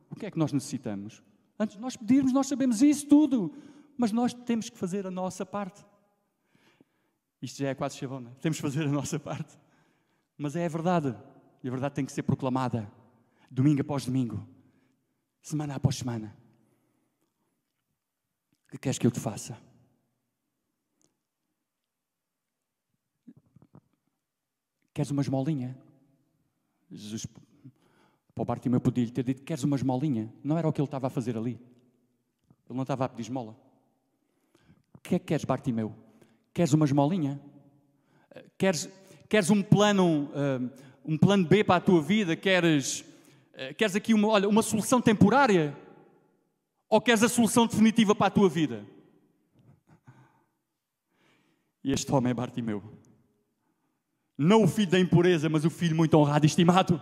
o 0.09 0.15
que 0.15 0.25
é 0.25 0.31
que 0.31 0.37
nós 0.37 0.53
necessitamos. 0.53 1.23
Antes 1.59 1.75
de 1.75 1.81
nós 1.81 1.95
pedirmos, 1.95 2.31
nós 2.31 2.47
sabemos 2.47 2.81
isso 2.81 3.07
tudo, 3.07 3.53
mas 3.97 4.11
nós 4.11 4.33
temos 4.33 4.69
que 4.69 4.77
fazer 4.77 5.07
a 5.07 5.11
nossa 5.11 5.45
parte. 5.45 5.85
Isto 7.41 7.59
já 7.59 7.69
é 7.69 7.75
quase 7.75 7.97
chavão, 7.97 8.19
não 8.19 8.31
é? 8.31 8.33
Temos 8.35 8.57
que 8.57 8.61
fazer 8.61 8.85
a 8.85 8.91
nossa 8.91 9.19
parte. 9.19 9.57
Mas 10.37 10.55
é 10.55 10.65
a 10.65 10.69
verdade. 10.69 11.15
E 11.63 11.67
a 11.67 11.71
verdade 11.71 11.95
tem 11.95 12.05
que 12.05 12.11
ser 12.11 12.23
proclamada 12.23 12.91
domingo 13.49 13.81
após 13.81 14.05
domingo, 14.05 14.45
semana 15.41 15.75
após 15.75 15.95
semana. 15.95 16.35
Que 18.75 18.79
queres 18.79 18.97
que 18.97 19.07
eu 19.07 19.11
te 19.11 19.21
faça? 19.21 19.57
Queres 24.93 25.11
uma 25.11 25.21
esmolinha? 25.21 25.77
Jesus, 26.91 27.25
para 27.25 28.41
o 28.41 28.43
Bartimeu 28.43 28.81
podia 28.81 29.05
lhe 29.05 29.11
ter 29.11 29.23
dito: 29.23 29.43
Queres 29.43 29.63
uma 29.63 29.77
esmolinha? 29.77 30.29
Não 30.43 30.57
era 30.57 30.67
o 30.67 30.73
que 30.73 30.81
ele 30.81 30.87
estava 30.87 31.07
a 31.07 31.09
fazer 31.09 31.37
ali. 31.37 31.51
Ele 32.69 32.75
não 32.75 32.81
estava 32.81 33.05
a 33.05 33.09
pedir 33.09 33.21
esmola. 33.21 33.55
O 34.93 34.99
que 34.99 35.15
é 35.15 35.19
que 35.19 35.25
queres, 35.25 35.45
Bartimeu? 35.45 35.95
Queres 36.53 36.73
uma 36.73 36.83
esmolinha? 36.83 37.39
Queres, 38.57 38.89
queres 39.29 39.49
um 39.49 39.63
plano 39.63 40.25
uh, 40.25 40.69
um 41.05 41.17
plano 41.17 41.47
B 41.47 41.63
para 41.63 41.77
a 41.77 41.79
tua 41.79 42.01
vida? 42.01 42.35
Queres, 42.35 43.05
eh, 43.53 43.73
queres 43.73 43.95
aqui 43.95 44.13
uma, 44.13 44.27
olha, 44.27 44.49
uma 44.49 44.61
solução 44.61 44.99
temporária? 44.99 45.84
Ou 46.89 47.01
queres 47.01 47.23
a 47.23 47.29
solução 47.29 47.67
definitiva 47.67 48.13
para 48.15 48.27
a 48.27 48.31
tua 48.31 48.49
vida? 48.49 48.85
E 51.83 51.91
este 51.91 52.11
homem 52.11 52.31
é 52.31 52.33
Bartimeu. 52.33 52.83
Não 54.37 54.63
o 54.63 54.67
filho 54.67 54.91
da 54.91 54.99
impureza, 54.99 55.47
mas 55.49 55.65
o 55.65 55.69
filho 55.69 55.95
muito 55.95 56.15
honrado 56.17 56.45
e 56.45 56.47
estimado. 56.47 57.01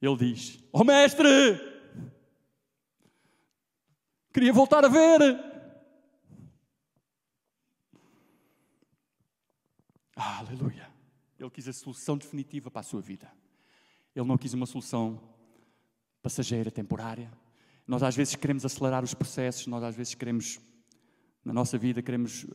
Ele 0.00 0.16
diz: 0.16 0.62
Oh 0.72 0.84
mestre, 0.84 1.24
queria 4.32 4.52
voltar 4.52 4.84
a 4.84 4.88
ver. 4.88 5.54
aleluia. 10.44 10.88
Ele 11.38 11.50
quis 11.50 11.68
a 11.68 11.72
solução 11.72 12.16
definitiva 12.16 12.70
para 12.70 12.80
a 12.80 12.84
sua 12.84 13.00
vida. 13.00 13.30
Ele 14.14 14.26
não 14.26 14.38
quis 14.38 14.54
uma 14.54 14.66
solução 14.66 15.33
passageira, 16.24 16.70
temporária. 16.70 17.30
Nós 17.86 18.02
às 18.02 18.16
vezes 18.16 18.34
queremos 18.34 18.64
acelerar 18.64 19.04
os 19.04 19.12
processos, 19.12 19.66
nós 19.66 19.84
às 19.84 19.94
vezes 19.94 20.14
queremos, 20.14 20.58
na 21.44 21.52
nossa 21.52 21.76
vida, 21.76 22.02
queremos. 22.02 22.46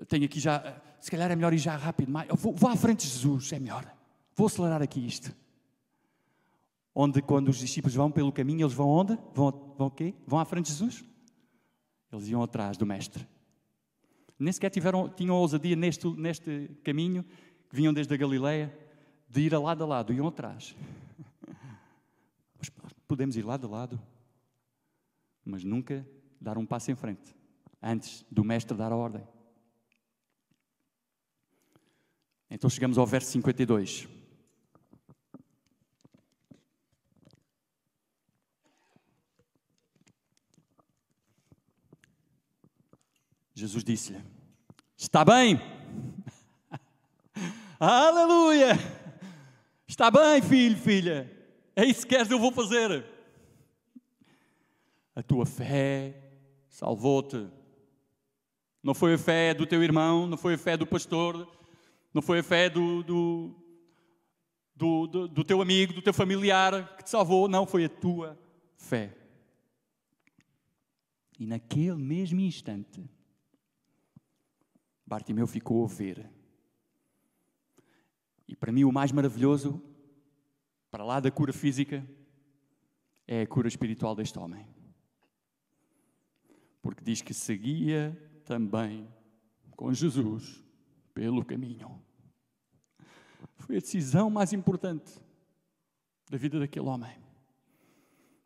Eh, 0.00 0.04
tenho 0.06 0.24
aqui 0.24 0.40
já. 0.40 0.82
Se 1.00 1.08
calhar 1.08 1.30
é 1.30 1.36
melhor 1.36 1.54
ir 1.54 1.58
já 1.58 1.76
rápido. 1.76 2.10
Mais, 2.10 2.28
vou, 2.34 2.52
vou 2.52 2.68
à 2.68 2.74
frente 2.74 3.06
de 3.06 3.12
Jesus, 3.12 3.52
é 3.52 3.60
melhor. 3.60 3.86
Vou 4.34 4.48
acelerar 4.48 4.82
aqui 4.82 5.06
isto. 5.06 5.34
Onde, 6.92 7.22
quando 7.22 7.48
os 7.48 7.58
discípulos 7.58 7.94
vão 7.94 8.10
pelo 8.10 8.32
caminho, 8.32 8.62
eles 8.62 8.74
vão 8.74 8.88
onde? 8.88 9.16
Vão, 9.32 9.74
vão 9.78 9.86
o 9.86 9.90
quê? 9.90 10.14
Vão 10.26 10.40
à 10.40 10.44
frente 10.44 10.66
de 10.66 10.72
Jesus? 10.72 11.04
Eles 12.12 12.28
iam 12.28 12.42
atrás 12.42 12.76
do 12.76 12.84
Mestre. 12.84 13.26
Nem 14.38 14.52
sequer 14.52 14.70
tiveram, 14.70 15.08
tinham 15.08 15.36
ousadia 15.36 15.76
neste, 15.76 16.06
neste 16.08 16.70
caminho 16.82 17.24
que 17.70 17.76
vinham 17.76 17.94
desde 17.94 18.12
a 18.12 18.16
Galileia, 18.16 18.76
de 19.28 19.42
ir 19.42 19.54
a 19.54 19.60
lado 19.60 19.84
a 19.84 19.86
lado, 19.86 20.12
iam 20.12 20.26
atrás. 20.26 20.74
Podemos 23.12 23.36
ir 23.36 23.44
lado 23.44 23.66
a 23.66 23.70
lado, 23.70 24.00
mas 25.44 25.62
nunca 25.62 26.08
dar 26.40 26.56
um 26.56 26.64
passo 26.64 26.90
em 26.90 26.94
frente, 26.94 27.36
antes 27.82 28.24
do 28.30 28.42
Mestre 28.42 28.74
dar 28.74 28.90
a 28.90 28.96
ordem. 28.96 29.22
Então 32.48 32.70
chegamos 32.70 32.96
ao 32.96 33.06
verso 33.06 33.30
52. 33.32 34.08
Jesus 43.52 43.84
disse-lhe: 43.84 44.24
Está 44.96 45.22
bem, 45.22 45.60
Aleluia! 47.78 48.78
Está 49.86 50.10
bem, 50.10 50.40
filho, 50.40 50.78
filha. 50.78 51.41
É 51.74 51.84
isso 51.84 52.02
que 52.02 52.14
queres, 52.14 52.30
eu 52.30 52.38
vou 52.38 52.52
fazer. 52.52 53.04
A 55.14 55.22
tua 55.22 55.46
fé 55.46 56.14
salvou-te. 56.68 57.48
Não 58.82 58.94
foi 58.94 59.14
a 59.14 59.18
fé 59.18 59.54
do 59.54 59.66
teu 59.66 59.82
irmão, 59.82 60.26
não 60.26 60.36
foi 60.36 60.54
a 60.54 60.58
fé 60.58 60.76
do 60.76 60.86
pastor, 60.86 61.48
não 62.12 62.20
foi 62.20 62.40
a 62.40 62.42
fé 62.42 62.68
do, 62.68 63.02
do, 63.02 63.54
do, 64.74 65.06
do, 65.06 65.28
do 65.28 65.44
teu 65.44 65.62
amigo, 65.62 65.92
do 65.92 66.02
teu 66.02 66.12
familiar 66.12 66.96
que 66.96 67.04
te 67.04 67.10
salvou, 67.10 67.48
não, 67.48 67.66
foi 67.66 67.84
a 67.84 67.88
tua 67.88 68.38
fé. 68.76 69.16
E 71.38 71.46
naquele 71.46 71.96
mesmo 71.96 72.40
instante, 72.40 73.08
Bartimeu 75.06 75.46
ficou 75.46 75.84
a 75.84 75.88
ver 75.88 76.28
e 78.52 78.56
para 78.56 78.70
mim 78.70 78.84
o 78.84 78.92
mais 78.92 79.10
maravilhoso, 79.10 79.82
para 80.92 81.04
lá 81.04 81.20
da 81.20 81.30
cura 81.30 81.54
física, 81.54 82.06
é 83.26 83.40
a 83.40 83.46
cura 83.46 83.66
espiritual 83.66 84.14
deste 84.14 84.38
homem. 84.38 84.68
Porque 86.82 87.02
diz 87.02 87.22
que 87.22 87.32
seguia 87.32 88.14
também 88.44 89.08
com 89.74 89.90
Jesus 89.94 90.62
pelo 91.14 91.42
caminho. 91.42 91.98
Foi 93.56 93.78
a 93.78 93.80
decisão 93.80 94.28
mais 94.28 94.52
importante 94.52 95.18
da 96.30 96.36
vida 96.36 96.60
daquele 96.60 96.86
homem. 96.86 97.16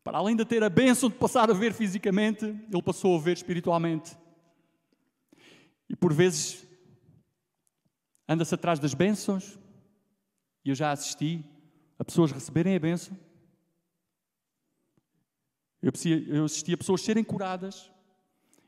Para 0.04 0.18
além 0.18 0.36
de 0.36 0.44
ter 0.44 0.62
a 0.62 0.70
bênção 0.70 1.08
de 1.08 1.16
passar 1.16 1.50
a 1.50 1.54
ver 1.54 1.74
fisicamente, 1.74 2.44
ele 2.44 2.82
passou 2.82 3.16
a 3.16 3.20
ver 3.20 3.36
espiritualmente. 3.36 4.16
E 5.88 5.96
por 5.96 6.12
vezes 6.12 6.64
anda-se 8.28 8.54
atrás 8.54 8.78
das 8.78 8.94
bênçãos, 8.94 9.58
E 10.64 10.68
eu 10.68 10.74
já 10.76 10.92
assisti 10.92 11.44
pessoas 12.06 12.30
receberem 12.32 12.76
a 12.76 12.80
bênção. 12.80 13.18
Eu, 15.82 15.92
eu 16.28 16.44
assisti 16.44 16.72
a 16.72 16.76
pessoas 16.76 17.02
serem 17.02 17.22
curadas 17.22 17.90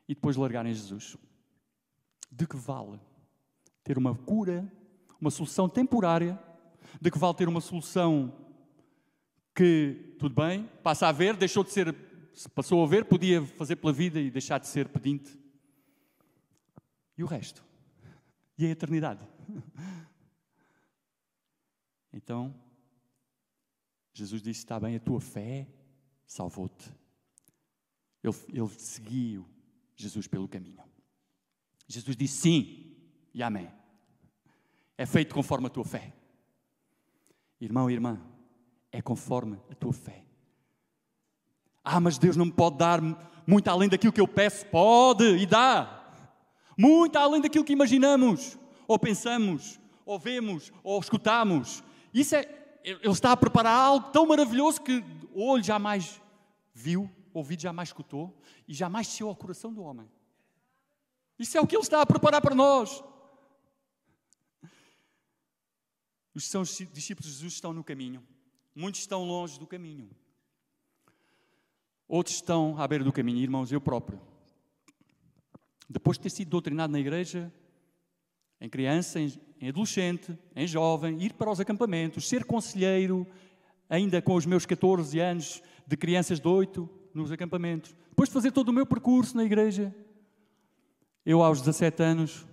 e 0.09 0.15
depois 0.15 0.37
largarem 0.37 0.75
Jesus. 0.75 1.17
De 2.31 2.47
que 2.47 2.57
vale 2.57 3.01
ter 3.83 3.97
uma 3.97 4.15
cura, 4.15 4.71
uma 5.21 5.31
solução 5.31 5.69
temporária? 5.69 6.39
De 7.01 7.11
que 7.11 7.19
vale 7.19 7.35
ter 7.35 7.49
uma 7.49 7.61
solução 7.61 8.33
que, 9.55 10.15
tudo 10.19 10.35
bem, 10.35 10.69
passa 10.83 11.09
a 11.09 11.13
ver, 11.13 11.37
deixou 11.37 11.65
de 11.65 11.71
ser, 11.71 11.95
passou 12.55 12.85
a 12.85 12.87
ver, 12.87 13.05
podia 13.05 13.45
fazer 13.45 13.77
pela 13.77 13.93
vida 13.93 14.21
e 14.21 14.31
deixar 14.31 14.59
de 14.59 14.69
ser 14.69 14.89
pedinte? 14.89 15.39
E 17.17 17.25
o 17.25 17.27
resto? 17.27 17.65
E 18.57 18.67
a 18.67 18.71
eternidade? 18.71 19.27
Então, 22.11 22.55
Jesus 24.19 24.43
disse: 24.43 24.61
Está 24.61 24.81
bem, 24.81 24.97
a 24.97 25.01
tua 25.01 25.21
fé 25.21 25.67
salvou-te. 26.27 26.93
Ele, 28.23 28.35
ele 28.53 28.69
seguiu 28.71 29.47
Jesus 29.95 30.27
pelo 30.27 30.49
caminho. 30.49 30.83
Jesus 31.87 32.17
disse 32.17 32.41
sim 32.41 32.97
e 33.33 33.43
amém. 33.43 33.71
É 34.97 35.07
feito 35.07 35.35
conforme 35.35 35.69
a 35.69 35.71
tua 35.71 35.85
fé. 35.85 36.13
Irmão 37.61 37.89
e 37.89 37.95
irmã, 37.95 38.21
é 38.91 39.01
conforme 39.01 39.59
a 39.71 39.75
tua 39.75 39.93
fé. 39.93 40.25
Ah, 41.85 42.01
mas 42.01 42.19
Deus 42.19 42.37
não 42.37 42.47
me 42.47 42.53
pode 42.53 42.77
dar 42.77 43.01
muito 43.47 43.69
além 43.69 43.89
daquilo 43.89 44.13
que 44.13 44.21
eu 44.21 44.29
peço. 44.29 44.67
Pode 44.67 45.25
e 45.25 45.47
dá. 45.47 46.13
Muito 46.77 47.17
além 47.17 47.41
daquilo 47.41 47.65
que 47.65 47.73
imaginamos, 47.73 48.59
ou 48.87 48.99
pensamos, 48.99 49.81
ou 50.05 50.19
vemos, 50.19 50.73
ou 50.83 51.01
escutamos. 51.01 51.83
Isso 52.13 52.37
é, 52.37 52.43
Ele 52.83 53.09
está 53.09 53.33
a 53.33 53.37
preparar 53.37 53.75
algo 53.75 54.11
tão 54.11 54.27
maravilhoso 54.27 54.81
que 54.81 55.05
o 55.33 55.45
olho 55.45 55.63
jamais 55.63 56.21
viu, 56.73 57.11
ouvido 57.35 57.61
jamais 57.61 57.89
escutou 57.89 58.41
e 58.67 58.75
jamais 58.75 59.07
desceu 59.07 59.29
ao 59.29 59.37
coração 59.37 59.73
do 59.73 59.83
homem. 59.83 60.09
Isso 61.39 61.57
é 61.57 61.61
o 61.61 61.67
que 61.67 61.77
Ele 61.77 61.83
está 61.83 62.01
a 62.01 62.07
preparar 62.07 62.41
para 62.41 62.55
nós. 62.55 63.03
Os 66.35 66.45
são 66.45 66.63
os 66.63 66.71
discípulos 66.93 67.27
de 67.27 67.33
Jesus 67.33 67.55
estão 67.55 67.73
no 67.73 67.83
caminho. 67.83 68.27
Muitos 68.75 69.01
estão 69.01 69.25
longe 69.25 69.59
do 69.59 69.67
caminho. 69.67 70.09
Outros 72.07 72.37
estão 72.37 72.81
à 72.81 72.87
beira 72.87 73.05
do 73.05 73.13
caminho, 73.13 73.39
irmãos, 73.39 73.71
eu 73.71 73.81
próprio. 73.81 74.21
Depois 75.89 76.17
de 76.17 76.23
ter 76.23 76.31
sido 76.31 76.49
doutrinado 76.49 76.93
na 76.93 77.01
igreja, 77.01 77.53
em 78.61 78.69
criança, 78.69 79.21
em, 79.21 79.29
em 79.61 79.69
adolescente, 79.69 80.39
em 80.55 80.67
jovem, 80.67 81.23
ir 81.23 81.33
para 81.33 81.51
os 81.51 81.61
acampamentos, 81.61 82.29
ser 82.29 82.45
conselheiro, 82.45 83.27
ainda 83.89 84.23
com 84.23 84.35
os 84.35 84.47
meus 84.47 84.65
14 84.65 85.19
anos, 85.19 85.63
de 85.87 85.97
crianças 85.97 86.39
de 86.39 86.47
8, 86.47 86.89
nos 87.15 87.33
acampamentos. 87.33 87.95
Depois 88.09 88.29
de 88.29 88.33
fazer 88.33 88.53
todo 88.53 88.69
o 88.69 88.73
meu 88.73 88.87
percurso 88.87 89.37
na 89.37 89.45
igreja, 89.45 89.95
eu 91.25 91.43
aos 91.43 91.61
17 91.61 92.03
anos 92.03 92.47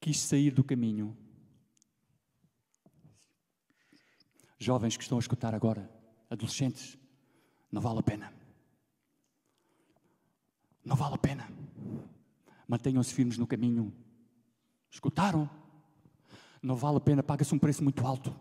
quis 0.00 0.18
sair 0.18 0.50
do 0.50 0.64
caminho. 0.64 1.16
Jovens 4.58 4.96
que 4.96 5.02
estão 5.02 5.18
a 5.18 5.20
escutar 5.20 5.54
agora, 5.54 5.90
adolescentes, 6.28 6.98
não 7.70 7.80
vale 7.80 8.00
a 8.00 8.02
pena. 8.02 8.32
Não 10.84 10.96
vale 10.96 11.14
a 11.14 11.18
pena. 11.18 11.48
Mantenham-se 12.68 13.12
firmes 13.12 13.38
no 13.38 13.46
caminho. 13.46 13.92
Escutaram? 14.94 15.50
Não 16.62 16.76
vale 16.76 16.98
a 16.98 17.00
pena, 17.00 17.20
paga-se 17.20 17.52
um 17.52 17.58
preço 17.58 17.82
muito 17.82 18.06
alto. 18.06 18.32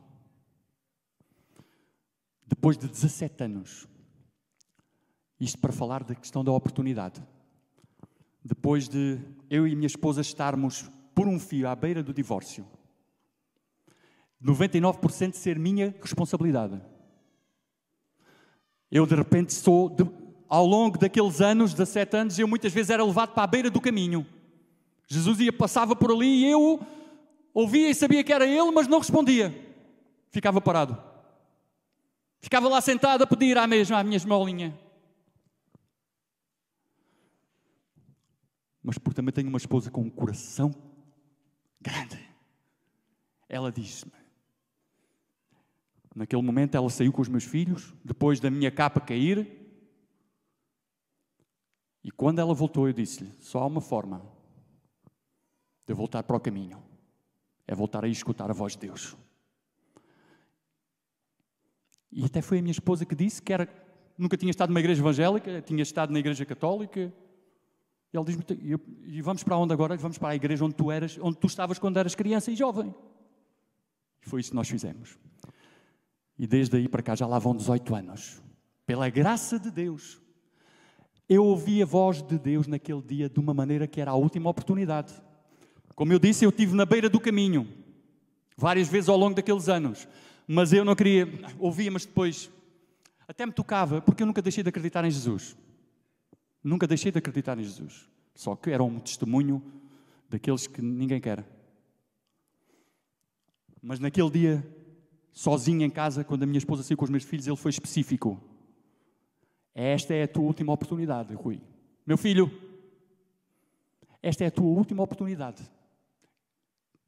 Depois 2.46 2.78
de 2.78 2.88
17 2.88 3.44
anos, 3.44 3.88
isto 5.40 5.58
para 5.58 5.74
falar 5.74 6.04
da 6.04 6.14
questão 6.14 6.44
da 6.44 6.52
oportunidade. 6.52 7.24
Depois 8.46 8.88
de 8.88 9.20
eu 9.50 9.68
e 9.68 9.76
minha 9.76 9.88
esposa 9.88 10.22
estarmos 10.22 10.92
por 11.16 11.28
um 11.28 11.40
fio 11.40 11.68
à 11.68 11.76
beira 11.76 12.04
do 12.04 12.14
divórcio, 12.14 12.68
99% 14.40 15.34
ser 15.34 15.58
minha 15.58 15.96
responsabilidade. 16.00 16.80
Eu 18.92 19.08
de 19.08 19.16
repente 19.16 19.56
sou, 19.56 19.90
de, 19.90 20.08
ao 20.48 20.68
longo 20.68 21.00
daqueles 21.00 21.42
anos, 21.42 21.74
17 21.74 22.16
anos, 22.16 22.38
eu 22.38 22.48
muitas 22.48 22.72
vezes 22.72 22.92
era 22.92 23.04
levado 23.04 23.34
para 23.34 23.44
a 23.44 23.48
beira 23.48 23.72
do 23.72 23.82
caminho. 23.82 24.24
Jesus 25.08 25.40
ia, 25.40 25.54
passava 25.54 25.96
por 25.96 26.12
ali 26.12 26.46
e 26.46 26.52
eu 26.52 26.86
ouvia 27.54 27.90
e 27.90 27.96
sabia 27.96 28.24
que 28.24 28.34
era 28.34 28.46
ele, 28.46 28.72
mas 28.72 28.88
não 28.88 29.00
respondia. 29.00 29.54
Ficava 30.30 30.60
parado. 30.60 31.02
Ficava 32.42 32.68
lá 32.68 32.82
sentado 32.82 33.24
a 33.24 33.28
pedir 33.28 33.58
à 33.58 33.68
mesma, 33.68 34.00
à 34.00 34.04
minha 34.04 34.18
esmolinha. 34.18 34.78
Mas 38.82 38.98
porque 38.98 39.16
também 39.16 39.34
tenho 39.34 39.48
uma 39.48 39.58
esposa 39.58 39.90
com 39.90 40.02
um 40.02 40.10
coração 40.10 40.74
grande. 41.80 42.20
Ela 43.48 43.72
disse-me, 43.72 44.12
naquele 46.16 46.42
momento 46.42 46.76
ela 46.76 46.90
saiu 46.90 47.14
com 47.14 47.22
os 47.22 47.30
meus 47.30 47.44
filhos, 47.44 47.94
depois 48.04 48.40
da 48.40 48.50
minha 48.50 48.72
capa 48.72 49.00
cair, 49.00 49.62
e 52.04 52.12
quando 52.12 52.40
ela 52.40 52.54
voltou, 52.54 52.88
eu 52.88 52.94
disse-lhe: 52.94 53.32
só 53.40 53.60
há 53.60 53.66
uma 53.66 53.80
forma 53.80 54.33
de 55.86 55.94
voltar 55.94 56.24
para 56.24 56.36
o 56.36 56.40
caminho, 56.40 56.82
é 57.68 57.76
voltar 57.76 58.04
a 58.04 58.08
escutar 58.08 58.50
a 58.50 58.54
voz 58.54 58.74
de 58.74 58.88
Deus. 58.88 59.16
E 62.12 62.24
até 62.24 62.42
foi 62.42 62.60
a 62.60 62.62
minha 62.62 62.72
esposa 62.72 63.06
que 63.06 63.16
disse 63.16 63.42
que 63.42 63.52
era, 63.52 63.68
nunca 64.18 64.38
tinha 64.38 64.52
estado 64.52 64.70
numa 64.70 64.80
igreja 64.80 65.02
evangélica, 65.02 65.62
tinha 65.62 65.82
estado 65.82 66.14
na 66.14 66.20
igreja 66.20 66.46
católica. 66.46 67.12
E 68.14 68.18
ele 68.18 68.26
diz-me, 68.26 68.46
e 69.08 69.22
vamos 69.22 69.44
para 69.44 69.58
onde 69.58 69.74
agora? 69.74 69.98
Vamos 69.98 70.20
para 70.20 70.30
a 70.30 70.36
igreja 70.36 70.64
onde 70.64 70.76
tu 70.76 70.92
eras, 70.92 71.18
onde 71.20 71.38
tu 71.38 71.48
estavas 71.48 71.80
quando 71.80 71.98
eras 71.98 72.14
criança 72.14 72.52
e 72.52 72.56
jovem. 72.56 72.94
E 74.24 74.30
foi 74.30 74.42
isso 74.42 74.52
que 74.52 74.56
nós 74.56 74.70
fizemos. 74.70 75.18
E 76.38 76.46
desde 76.46 76.78
aí 76.78 76.88
para 76.88 77.02
cá 77.02 77.16
já 77.16 77.26
lá 77.26 77.40
vão 77.40 77.56
18 77.56 77.96
anos. 77.96 78.42
Pela 78.86 79.10
graça 79.10 79.58
de 79.58 79.72
Deus, 79.72 80.22
eu 81.28 81.44
ouvi 81.44 81.82
a 81.82 81.86
voz 81.86 82.22
de 82.22 82.38
Deus 82.38 82.68
naquele 82.68 83.02
dia 83.02 83.30
de 83.30 83.40
uma 83.40 83.54
maneira 83.54 83.88
que 83.88 84.00
era 84.00 84.12
a 84.12 84.16
última 84.16 84.50
oportunidade. 84.50 85.14
Como 85.96 86.12
eu 86.12 86.20
disse, 86.20 86.46
eu 86.46 86.50
estive 86.50 86.76
na 86.76 86.86
beira 86.86 87.10
do 87.10 87.20
caminho, 87.20 87.68
várias 88.58 88.88
vezes 88.88 89.10
ao 89.10 89.18
longo 89.18 89.36
daqueles 89.36 89.70
anos 89.70 90.08
mas 90.48 90.74
eu 90.74 90.84
não 90.84 90.96
queria, 90.96 91.28
ouvia, 91.58 91.90
mas 91.92 92.06
depois 92.06 92.50
até 93.28 93.46
me 93.46 93.52
tocava, 93.52 94.02
porque 94.02 94.24
eu 94.24 94.28
nunca 94.28 94.42
deixei 94.42 94.64
de 94.64 94.70
acreditar 94.70 95.06
em 95.06 95.12
Jesus. 95.12 95.56
Nunca 96.64 96.86
deixei 96.86 97.12
de 97.12 97.18
acreditar 97.18 97.58
em 97.58 97.64
Jesus. 97.64 98.10
Só 98.36 98.56
que 98.56 98.70
era 98.70 98.84
um 98.84 99.00
testemunho 99.00 99.64
daqueles 100.30 100.68
que 100.68 100.82
ninguém 100.82 101.22
quer. 101.22 101.46
Mas 103.82 104.00
naquele 104.00 104.30
dia, 104.30 104.66
sozinho 105.32 105.82
em 105.84 105.90
casa, 105.90 106.24
quando 106.24 106.44
a 106.44 106.46
minha 106.46 106.58
esposa 106.58 106.84
saiu 106.84 106.98
com 106.98 107.06
os 107.06 107.10
meus 107.10 107.24
filhos, 107.24 107.48
ele 107.48 107.56
foi 107.56 107.72
específico. 107.72 108.42
Esta 109.74 110.14
é 110.14 110.24
a 110.24 110.28
tua 110.28 110.44
última 110.44 110.72
oportunidade, 110.74 111.34
Rui. 111.34 111.62
Meu 112.06 112.18
filho, 112.18 112.52
esta 114.22 114.44
é 114.44 114.48
a 114.48 114.52
tua 114.52 114.68
última 114.68 115.04
oportunidade. 115.04 115.64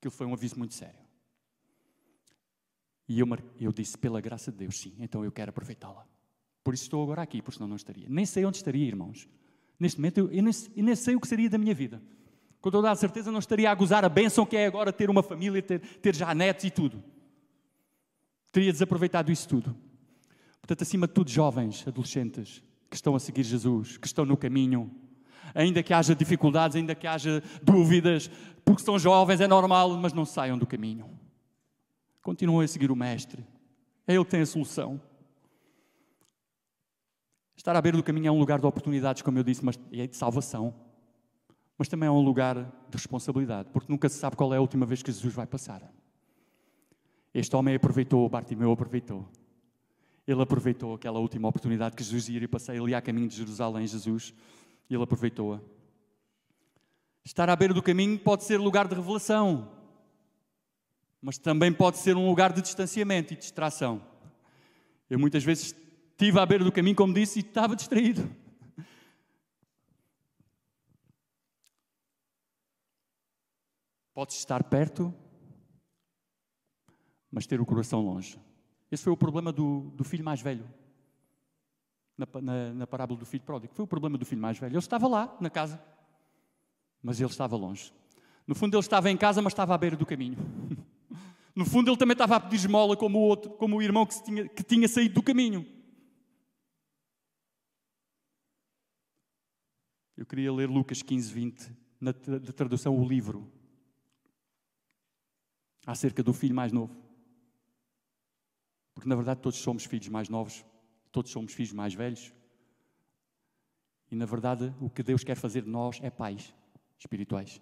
Aquilo 0.05 0.13
foi 0.13 0.27
um 0.27 0.33
aviso 0.33 0.55
muito 0.59 0.75
sério. 0.75 0.99
E 3.09 3.19
eu, 3.19 3.27
eu 3.59 3.73
disse, 3.73 3.97
pela 3.97 4.21
graça 4.21 4.51
de 4.51 4.57
Deus, 4.59 4.77
sim, 4.77 4.93
então 4.99 5.25
eu 5.25 5.31
quero 5.31 5.49
aproveitá-la. 5.49 6.05
Por 6.63 6.75
isso 6.75 6.83
estou 6.83 7.01
agora 7.01 7.23
aqui, 7.23 7.41
porque 7.41 7.57
senão 7.57 7.67
não 7.67 7.75
estaria. 7.75 8.05
Nem 8.07 8.23
sei 8.23 8.45
onde 8.45 8.57
estaria, 8.57 8.85
irmãos. 8.85 9.27
Neste 9.79 9.97
momento, 9.97 10.19
eu, 10.19 10.31
eu, 10.31 10.43
nem, 10.43 10.53
eu 10.75 10.83
nem 10.83 10.95
sei 10.95 11.15
o 11.15 11.19
que 11.19 11.27
seria 11.27 11.49
da 11.49 11.57
minha 11.57 11.73
vida. 11.73 12.03
Com 12.61 12.69
toda 12.69 12.91
a 12.91 12.95
certeza, 12.95 13.31
não 13.31 13.39
estaria 13.39 13.71
a 13.71 13.73
gozar 13.73 14.05
a 14.05 14.09
bênção 14.09 14.45
que 14.45 14.55
é 14.55 14.67
agora 14.67 14.93
ter 14.93 15.09
uma 15.09 15.23
família, 15.23 15.59
ter, 15.59 15.79
ter 15.79 16.15
já 16.15 16.35
netos 16.35 16.65
e 16.65 16.69
tudo. 16.69 17.03
Teria 18.51 18.71
desaproveitado 18.71 19.31
isso 19.31 19.47
tudo. 19.47 19.75
Portanto, 20.61 20.83
acima 20.83 21.07
de 21.07 21.13
tudo, 21.15 21.31
jovens, 21.31 21.83
adolescentes, 21.87 22.61
que 22.91 22.95
estão 22.95 23.15
a 23.15 23.19
seguir 23.19 23.41
Jesus, 23.41 23.97
que 23.97 24.05
estão 24.05 24.23
no 24.23 24.37
caminho, 24.37 24.91
ainda 25.53 25.83
que 25.83 25.93
haja 25.93 26.15
dificuldades, 26.15 26.75
ainda 26.75 26.95
que 26.95 27.05
haja 27.05 27.43
dúvidas, 27.61 28.29
porque 28.63 28.81
são 28.81 28.97
jovens, 28.97 29.41
é 29.41 29.47
normal, 29.47 29.97
mas 29.97 30.13
não 30.13 30.25
saiam 30.25 30.57
do 30.57 30.65
caminho. 30.65 31.09
Continuem 32.21 32.65
a 32.65 32.67
seguir 32.67 32.89
o 32.91 32.95
Mestre. 32.95 33.45
É 34.07 34.15
Ele 34.15 34.25
tem 34.25 34.41
a 34.41 34.45
solução. 34.45 34.99
Estar 37.55 37.75
à 37.75 37.81
beira 37.81 37.97
do 37.97 38.03
caminho 38.03 38.27
é 38.27 38.31
um 38.31 38.39
lugar 38.39 38.59
de 38.59 38.65
oportunidades, 38.65 39.21
como 39.21 39.37
eu 39.37 39.43
disse, 39.43 39.63
mas 39.63 39.79
é 39.91 40.07
de 40.07 40.15
salvação. 40.15 40.73
Mas 41.77 41.87
também 41.87 42.07
é 42.07 42.11
um 42.11 42.21
lugar 42.21 42.55
de 42.55 42.97
responsabilidade, 42.97 43.69
porque 43.71 43.91
nunca 43.91 44.07
se 44.07 44.17
sabe 44.17 44.35
qual 44.35 44.53
é 44.53 44.57
a 44.57 44.61
última 44.61 44.85
vez 44.85 45.01
que 45.01 45.11
Jesus 45.11 45.33
vai 45.33 45.45
passar. 45.45 45.81
Este 47.33 47.55
homem 47.55 47.75
aproveitou, 47.75 48.27
Bartimeu 48.29 48.71
aproveitou. 48.71 49.27
Ele 50.27 50.41
aproveitou 50.41 50.95
aquela 50.95 51.19
última 51.19 51.47
oportunidade 51.47 51.95
que 51.95 52.03
Jesus 52.03 52.29
ia 52.29 52.47
passar. 52.47 52.75
Ele 52.75 52.91
ia 52.91 52.97
a 52.97 53.01
caminho 53.01 53.27
de 53.27 53.35
Jerusalém, 53.35 53.85
Jesus, 53.85 54.33
e 54.89 54.93
ele 54.93 55.03
aproveitou-a. 55.03 55.59
Estar 57.23 57.49
à 57.49 57.55
beira 57.55 57.73
do 57.73 57.81
caminho 57.81 58.19
pode 58.19 58.43
ser 58.43 58.59
lugar 58.59 58.87
de 58.87 58.95
revelação 58.95 59.75
mas 61.25 61.39
também 61.39 61.73
pode 61.73 61.97
ser 61.97 62.15
um 62.15 62.29
lugar 62.29 62.53
de 62.53 62.61
distanciamento 62.61 63.33
e 63.33 63.35
distração. 63.35 63.99
Eu 65.09 65.17
muitas 65.17 65.43
vezes 65.43 65.75
estive 66.11 66.39
à 66.39 66.45
beira 66.45 66.63
do 66.63 66.71
caminho, 66.71 66.95
como 66.95 67.15
disse, 67.15 67.39
e 67.39 67.41
estava 67.41 67.75
distraído. 67.75 68.29
Podes 74.13 74.37
estar 74.37 74.63
perto, 74.65 75.11
mas 77.31 77.47
ter 77.47 77.59
o 77.59 77.65
coração 77.65 78.01
longe. 78.01 78.39
Esse 78.91 79.03
foi 79.03 79.11
o 79.11 79.17
problema 79.17 79.51
do, 79.51 79.89
do 79.95 80.03
filho 80.03 80.23
mais 80.23 80.41
velho, 80.41 80.71
na, 82.17 82.27
na, 82.41 82.73
na 82.73 82.87
parábola 82.87 83.19
do 83.19 83.25
filho 83.25 83.43
pródigo. 83.43 83.73
Foi 83.73 83.85
o 83.85 83.87
problema 83.87 84.17
do 84.17 84.25
filho 84.25 84.41
mais 84.41 84.57
velho. 84.57 84.71
Ele 84.71 84.79
estava 84.79 85.07
lá, 85.07 85.35
na 85.39 85.49
casa, 85.49 85.81
mas 87.01 87.19
ele 87.19 87.29
estava 87.29 87.55
longe. 87.55 87.93
No 88.47 88.55
fundo, 88.55 88.75
ele 88.75 88.81
estava 88.81 89.09
em 89.09 89.17
casa, 89.17 89.41
mas 89.41 89.53
estava 89.53 89.73
à 89.73 89.77
beira 89.77 89.95
do 89.95 90.05
caminho. 90.05 90.37
No 91.55 91.63
fundo, 91.63 91.89
ele 91.89 91.95
também 91.95 92.11
estava 92.11 92.35
a 92.35 92.39
pedir 92.41 92.57
esmola 92.57 92.97
como 92.97 93.17
o 93.17 93.21
outro, 93.21 93.49
como 93.51 93.77
o 93.77 93.81
irmão 93.81 94.05
que 94.05 94.21
tinha, 94.21 94.45
que 94.45 94.61
tinha 94.61 94.89
saído 94.89 95.15
do 95.15 95.23
caminho. 95.23 95.65
Eu 100.17 100.25
queria 100.25 100.51
ler 100.51 100.69
Lucas 100.69 101.01
15, 101.01 101.31
20, 101.31 101.71
na 102.01 102.11
tradução 102.13 102.97
O 102.99 103.07
Livro, 103.07 103.49
acerca 105.85 106.21
do 106.21 106.33
filho 106.33 106.53
mais 106.53 106.73
novo. 106.73 106.93
Porque 108.93 109.07
na 109.07 109.15
verdade 109.15 109.39
todos 109.39 109.59
somos 109.59 109.85
filhos 109.85 110.09
mais 110.09 110.27
novos, 110.27 110.65
todos 111.15 111.31
somos 111.31 111.53
filhos 111.53 111.71
mais 111.71 111.93
velhos. 111.93 112.33
E 114.11 114.15
na 114.17 114.25
verdade 114.25 114.75
o 114.81 114.89
que 114.89 115.01
Deus 115.01 115.23
quer 115.23 115.35
fazer 115.35 115.61
de 115.61 115.69
nós 115.69 115.97
é 116.03 116.09
pais 116.09 116.53
espirituais. 116.99 117.61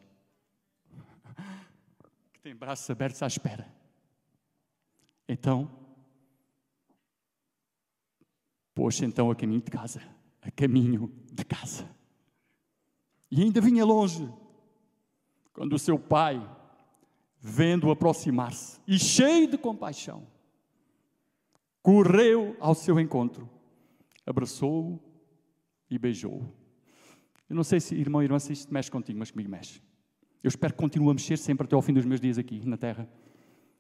Que 2.34 2.40
têm 2.40 2.56
braços 2.56 2.90
abertos 2.90 3.22
à 3.22 3.28
espera. 3.28 3.72
Então, 5.30 5.72
pôs-se 8.74 9.06
então 9.06 9.30
a 9.30 9.36
caminho 9.36 9.62
de 9.62 9.70
casa, 9.70 10.02
a 10.42 10.50
caminho 10.50 11.14
de 11.32 11.46
casa. 11.46 11.88
E 13.30 13.44
ainda 13.44 13.62
vinha 13.62 13.86
longe, 13.86 14.28
quando 15.54 15.74
o 15.74 15.80
seu 15.80 16.00
pai, 16.00 16.42
vendo-o 17.40 17.92
aproximar-se 17.92 18.82
e 18.88 18.98
cheio 18.98 19.48
de 19.48 19.60
compaixão, 19.60 20.28
correu 21.84 22.56
ao 22.60 22.74
seu 22.74 22.98
encontro, 22.98 23.48
abraçou-o 24.26 25.00
e 25.90 26.00
beijou-o. 26.00 26.50
Eu 27.50 27.56
não 27.56 27.64
sei 27.64 27.80
se, 27.82 27.94
irmão 27.94 28.22
e 28.22 28.26
irmã, 28.26 28.40
se 28.40 28.54
isto 28.54 28.74
mexe 28.74 28.90
contigo, 28.90 29.20
mas 29.20 29.30
comigo 29.30 29.52
mexe. 29.52 29.82
Eu 30.42 30.48
espero 30.48 30.74
que 30.74 30.80
continue 30.80 31.12
a 31.12 31.14
mexer 31.14 31.38
sempre 31.38 31.66
até 31.66 31.76
ao 31.76 31.82
fim 31.82 31.94
dos 31.94 32.06
meus 32.06 32.20
dias 32.20 32.38
aqui 32.38 32.66
na 32.66 32.78
Terra. 32.78 33.08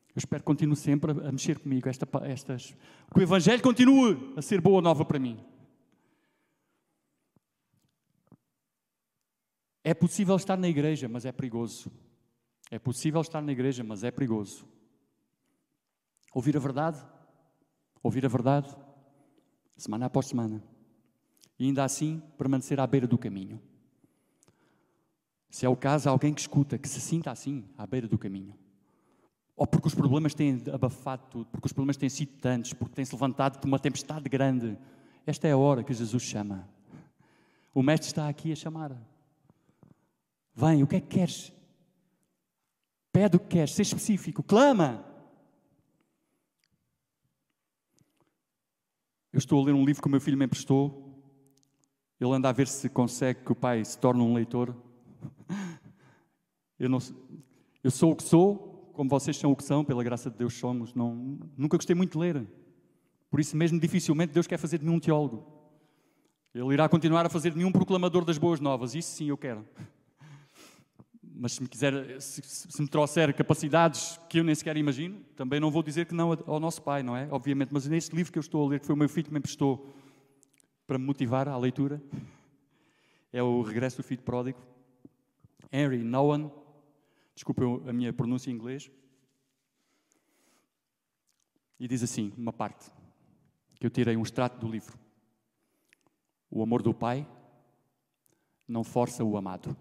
Eu 0.09 0.19
espero 0.19 0.43
que 0.43 0.45
continue 0.45 0.75
sempre 0.75 1.11
a 1.11 1.31
mexer 1.31 1.57
comigo. 1.57 1.89
Esta, 1.89 2.07
estas, 2.25 2.75
que 3.11 3.19
o 3.19 3.21
Evangelho 3.21 3.63
continue 3.63 4.33
a 4.37 4.41
ser 4.41 4.61
boa 4.61 4.81
nova 4.81 5.03
para 5.03 5.17
mim. 5.17 5.43
É 9.83 9.93
possível 9.93 10.35
estar 10.35 10.57
na 10.57 10.69
igreja, 10.69 11.09
mas 11.09 11.25
é 11.25 11.31
perigoso. 11.31 11.91
É 12.69 12.77
possível 12.77 13.21
estar 13.21 13.41
na 13.41 13.51
igreja, 13.51 13.83
mas 13.83 14.03
é 14.03 14.11
perigoso. 14.11 14.65
Ouvir 16.33 16.55
a 16.55 16.59
verdade, 16.59 17.03
ouvir 18.03 18.25
a 18.25 18.29
verdade, 18.29 18.69
semana 19.77 20.05
após 20.05 20.27
semana. 20.27 20.61
E 21.57 21.65
ainda 21.65 21.83
assim 21.83 22.21
permanecer 22.37 22.79
à 22.79 22.85
beira 22.85 23.07
do 23.07 23.17
caminho. 23.17 23.61
Se 25.49 25.65
é 25.65 25.69
o 25.69 25.75
caso, 25.75 26.09
alguém 26.09 26.33
que 26.33 26.41
escuta, 26.41 26.77
que 26.77 26.89
se 26.89 26.99
sinta 26.99 27.31
assim, 27.31 27.63
à 27.77 27.87
beira 27.87 28.07
do 28.07 28.17
caminho. 28.17 28.53
Ou 29.55 29.65
porque 29.67 29.87
os 29.87 29.95
problemas 29.95 30.33
têm 30.33 30.61
abafado 30.71 31.23
tudo, 31.29 31.45
porque 31.45 31.67
os 31.67 31.71
problemas 31.71 31.95
têm 31.95 32.09
sido 32.09 32.33
tantos, 32.39 32.73
porque 32.73 32.95
têm-se 32.95 33.13
levantado 33.13 33.59
por 33.59 33.67
uma 33.67 33.79
tempestade 33.79 34.27
grande. 34.27 34.77
Esta 35.25 35.47
é 35.47 35.51
a 35.51 35.57
hora 35.57 35.83
que 35.83 35.93
Jesus 35.93 36.23
chama. 36.23 36.67
O 37.73 37.81
Mestre 37.81 38.07
está 38.07 38.27
aqui 38.27 38.51
a 38.51 38.55
chamar. 38.55 38.99
Vem, 40.55 40.83
o 40.83 40.87
que 40.87 40.95
é 40.95 40.99
que 40.99 41.07
queres? 41.07 41.53
Pede 43.11 43.37
o 43.37 43.39
que 43.39 43.47
queres, 43.47 43.73
seja 43.73 43.95
específico, 43.95 44.41
clama. 44.41 45.05
Eu 49.33 49.39
estou 49.39 49.59
a 49.59 49.65
ler 49.65 49.73
um 49.73 49.83
livro 49.83 49.99
que 49.99 50.07
o 50.07 50.11
meu 50.11 50.21
filho 50.21 50.37
me 50.37 50.45
emprestou. 50.45 51.11
Ele 52.21 52.31
anda 52.31 52.49
a 52.49 52.51
ver 52.51 52.67
se 52.67 52.87
consegue 52.87 53.43
que 53.43 53.51
o 53.51 53.55
pai 53.55 53.83
se 53.83 53.97
torne 53.97 54.21
um 54.21 54.33
leitor. 54.33 54.75
Eu, 56.79 56.87
não, 56.89 56.99
eu 57.83 57.89
sou 57.89 58.11
o 58.11 58.15
que 58.15 58.23
sou, 58.23 58.91
como 58.93 59.09
vocês 59.09 59.37
são 59.37 59.51
o 59.51 59.55
que 59.55 59.63
são, 59.63 59.83
pela 59.83 60.03
graça 60.03 60.29
de 60.29 60.37
Deus 60.37 60.53
somos. 60.53 60.93
Não, 60.93 61.39
nunca 61.57 61.77
gostei 61.77 61.95
muito 61.95 62.11
de 62.11 62.17
ler. 62.19 62.47
Por 63.29 63.39
isso 63.39 63.57
mesmo, 63.57 63.79
dificilmente 63.79 64.33
Deus 64.33 64.45
quer 64.45 64.57
fazer 64.57 64.77
de 64.77 64.85
mim 64.85 64.93
um 64.93 64.99
teólogo. 64.99 65.47
Ele 66.53 66.73
irá 66.73 66.87
continuar 66.87 67.25
a 67.25 67.29
fazer 67.29 67.51
de 67.51 67.57
mim 67.57 67.63
um 67.63 67.71
proclamador 67.71 68.23
das 68.23 68.37
boas 68.37 68.59
novas. 68.59 68.93
Isso 68.93 69.11
sim 69.15 69.29
eu 69.29 69.37
quero 69.37 69.65
mas 71.43 71.51
se 71.55 71.61
me 71.61 71.67
quiser, 71.67 72.21
se, 72.21 72.41
se, 72.41 72.81
me 72.81 72.87
trouxer 72.87 73.35
capacidades 73.35 74.17
que 74.29 74.39
eu 74.39 74.45
nem 74.45 74.55
sequer 74.55 74.77
imagino, 74.77 75.19
também 75.35 75.59
não 75.59 75.69
vou 75.69 75.83
dizer 75.83 76.05
que 76.05 76.13
não 76.13 76.31
ao 76.31 76.57
nosso 76.57 76.81
pai, 76.81 77.03
não 77.03 77.17
é? 77.17 77.27
Obviamente, 77.29 77.73
mas 77.73 77.85
neste 77.85 78.15
livro 78.15 78.31
que 78.31 78.39
eu 78.39 78.41
estou 78.41 78.65
a 78.65 78.69
ler, 78.69 78.79
que 78.79 78.85
foi 78.85 78.95
o 78.95 78.97
meu 78.97 79.09
filho 79.09 79.25
que 79.25 79.33
me 79.33 79.39
emprestou 79.39 79.93
para 80.87 80.97
me 80.97 81.03
motivar 81.03 81.49
à 81.49 81.57
leitura, 81.57 82.01
é 83.33 83.43
o 83.43 83.61
Regresso 83.61 83.97
do 83.97 84.03
Filho 84.03 84.21
Pródigo. 84.21 84.57
Henry 85.69 86.01
Nowen, 86.01 86.49
desculpe 87.35 87.61
a 87.89 87.91
minha 87.91 88.13
pronúncia 88.13 88.49
em 88.49 88.53
inglês, 88.53 88.89
e 91.77 91.89
diz 91.89 92.03
assim, 92.03 92.31
uma 92.37 92.53
parte, 92.53 92.89
que 93.81 93.85
eu 93.85 93.89
tirei 93.89 94.15
um 94.15 94.23
extrato 94.23 94.65
do 94.65 94.71
livro. 94.71 94.97
O 96.49 96.63
amor 96.63 96.81
do 96.81 96.93
pai 96.93 97.27
não 98.65 98.81
força 98.81 99.25
o 99.25 99.35
amado 99.35 99.75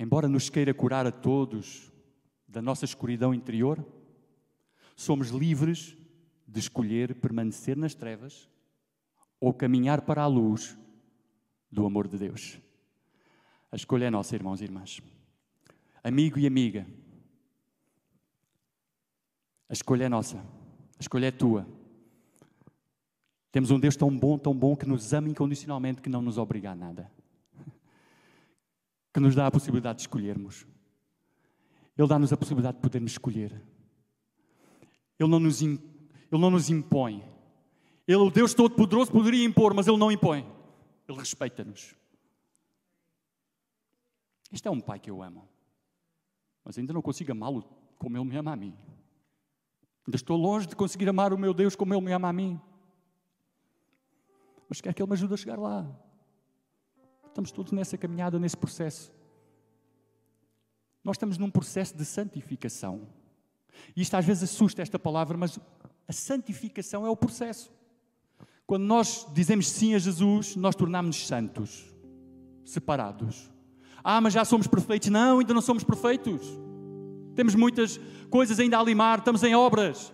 embora 0.00 0.26
nos 0.26 0.48
queira 0.48 0.72
curar 0.72 1.06
a 1.06 1.12
todos 1.12 1.92
da 2.48 2.62
nossa 2.62 2.86
escuridão 2.86 3.34
interior, 3.34 3.84
somos 4.96 5.28
livres 5.28 5.94
de 6.48 6.58
escolher 6.58 7.14
permanecer 7.16 7.76
nas 7.76 7.94
trevas 7.94 8.48
ou 9.38 9.52
caminhar 9.52 10.00
para 10.00 10.22
a 10.22 10.26
luz 10.26 10.76
do 11.70 11.84
amor 11.84 12.08
de 12.08 12.16
Deus. 12.16 12.58
A 13.70 13.76
escolha 13.76 14.06
é 14.06 14.10
nossa, 14.10 14.34
irmãos 14.34 14.62
e 14.62 14.64
irmãs. 14.64 15.02
Amigo 16.02 16.38
e 16.38 16.46
amiga, 16.46 16.86
a 19.68 19.74
escolha 19.74 20.04
é 20.04 20.08
nossa, 20.08 20.38
a 20.38 21.00
escolha 21.00 21.26
é 21.26 21.30
tua. 21.30 21.68
Temos 23.52 23.70
um 23.70 23.78
Deus 23.78 23.96
tão 23.96 24.16
bom, 24.16 24.38
tão 24.38 24.54
bom, 24.54 24.74
que 24.74 24.86
nos 24.86 25.12
ama 25.12 25.28
incondicionalmente, 25.28 26.00
que 26.00 26.08
não 26.08 26.22
nos 26.22 26.38
obriga 26.38 26.70
a 26.70 26.74
nada 26.74 27.19
que 29.12 29.20
nos 29.20 29.34
dá 29.34 29.46
a 29.46 29.50
possibilidade 29.50 29.98
de 29.98 30.02
escolhermos. 30.02 30.66
Ele 31.96 32.08
dá-nos 32.08 32.32
a 32.32 32.36
possibilidade 32.36 32.76
de 32.76 32.82
podermos 32.82 33.12
escolher. 33.12 33.52
Ele 35.18 35.28
não 35.28 35.40
nos, 35.40 35.60
Ele 35.60 35.78
não 36.30 36.50
nos 36.50 36.70
impõe. 36.70 37.22
Ele, 38.06 38.18
o 38.18 38.30
Deus 38.30 38.54
Todo-Poderoso, 38.54 39.12
poderia 39.12 39.44
impor, 39.44 39.74
mas 39.74 39.86
Ele 39.86 39.98
não 39.98 40.10
impõe. 40.10 40.46
Ele 41.06 41.18
respeita-nos. 41.18 41.94
Este 44.52 44.66
é 44.66 44.70
um 44.70 44.80
pai 44.80 44.98
que 44.98 45.10
eu 45.10 45.22
amo. 45.22 45.48
Mas 46.64 46.78
ainda 46.78 46.92
não 46.92 47.02
consigo 47.02 47.32
amá-lo 47.32 47.62
como 47.98 48.16
Ele 48.16 48.24
me 48.24 48.36
ama 48.36 48.52
a 48.52 48.56
mim. 48.56 48.74
Ainda 50.06 50.16
estou 50.16 50.36
longe 50.36 50.66
de 50.66 50.74
conseguir 50.74 51.08
amar 51.08 51.32
o 51.32 51.38
meu 51.38 51.52
Deus 51.52 51.76
como 51.76 51.92
Ele 51.92 52.04
me 52.04 52.12
ama 52.12 52.28
a 52.28 52.32
mim. 52.32 52.60
Mas 54.68 54.80
quer 54.80 54.94
que 54.94 55.02
Ele 55.02 55.08
me 55.08 55.14
ajude 55.14 55.34
a 55.34 55.36
chegar 55.36 55.58
lá. 55.58 55.86
Estamos 57.30 57.52
todos 57.52 57.70
nessa 57.70 57.96
caminhada, 57.96 58.38
nesse 58.38 58.56
processo. 58.56 59.12
Nós 61.02 61.14
estamos 61.14 61.38
num 61.38 61.50
processo 61.50 61.96
de 61.96 62.04
santificação. 62.04 63.08
E 63.96 64.02
isto 64.02 64.14
às 64.14 64.24
vezes 64.24 64.42
assusta 64.42 64.82
esta 64.82 64.98
palavra, 64.98 65.38
mas 65.38 65.58
a 66.06 66.12
santificação 66.12 67.06
é 67.06 67.08
o 67.08 67.16
processo. 67.16 67.72
Quando 68.66 68.82
nós 68.82 69.26
dizemos 69.32 69.68
sim 69.68 69.94
a 69.94 69.98
Jesus, 69.98 70.56
nós 70.56 70.74
tornamos-nos 70.74 71.26
santos, 71.26 71.94
separados. 72.64 73.50
Ah, 74.02 74.20
mas 74.20 74.34
já 74.34 74.44
somos 74.44 74.66
perfeitos. 74.66 75.08
Não, 75.08 75.38
ainda 75.38 75.54
não 75.54 75.62
somos 75.62 75.84
perfeitos. 75.84 76.42
Temos 77.36 77.54
muitas 77.54 77.98
coisas 78.28 78.58
ainda 78.58 78.78
a 78.78 78.82
limar, 78.82 79.20
estamos 79.20 79.42
em 79.44 79.54
obras. 79.54 80.12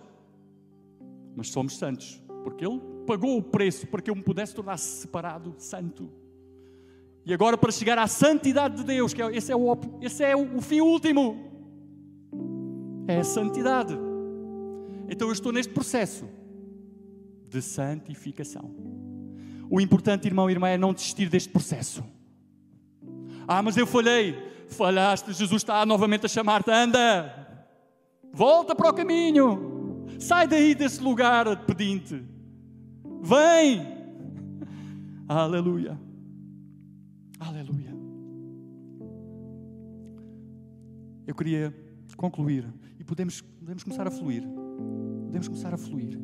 Mas 1.35 1.49
somos 1.49 1.77
santos, 1.77 2.21
porque 2.43 2.65
Ele 2.65 2.79
pagou 3.07 3.37
o 3.37 3.43
preço 3.43 3.87
para 3.87 4.01
que 4.01 4.09
eu 4.09 4.15
me 4.15 4.23
pudesse 4.23 4.53
tornar 4.53 4.77
separado, 4.77 5.55
santo. 5.57 6.11
E 7.27 7.33
agora, 7.33 7.57
para 7.57 7.73
chegar 7.73 7.99
à 7.99 8.07
santidade 8.07 8.77
de 8.77 8.83
Deus, 8.85 9.13
que 9.13 9.21
é, 9.21 9.35
esse 9.35 9.51
é, 9.51 9.55
o, 9.55 9.77
esse 10.01 10.23
é 10.23 10.33
o, 10.33 10.55
o 10.55 10.61
fim 10.61 10.79
último, 10.79 11.35
é 13.05 13.17
a 13.17 13.23
santidade. 13.25 13.93
Então, 15.09 15.27
eu 15.27 15.33
estou 15.33 15.51
neste 15.51 15.73
processo 15.73 16.25
de 17.49 17.61
santificação. 17.61 18.73
O 19.69 19.81
importante, 19.81 20.25
irmão 20.25 20.49
e 20.49 20.53
irmã, 20.53 20.69
é 20.69 20.77
não 20.77 20.93
desistir 20.93 21.27
deste 21.27 21.49
processo. 21.49 22.01
Ah, 23.45 23.61
mas 23.61 23.75
eu 23.75 23.85
falhei. 23.85 24.33
Falhaste, 24.69 25.33
Jesus 25.33 25.61
está 25.61 25.85
novamente 25.85 26.25
a 26.25 26.29
chamar-te. 26.29 26.71
Anda, 26.71 27.47
Volta 28.31 28.73
para 28.75 28.89
o 28.89 28.93
caminho. 28.93 30.05
Sai 30.19 30.47
daí 30.47 30.73
desse 30.73 31.01
lugar 31.01 31.65
pedinte. 31.65 32.23
Vem. 33.21 33.85
Aleluia. 35.27 36.06
Aleluia. 37.39 37.95
Eu 41.25 41.35
queria 41.35 41.73
concluir 42.15 42.65
e 42.99 43.03
podemos, 43.03 43.41
podemos 43.41 43.83
começar 43.83 44.07
a 44.07 44.11
fluir. 44.11 44.43
Podemos 45.25 45.47
começar 45.47 45.73
a 45.73 45.77
fluir. 45.77 46.19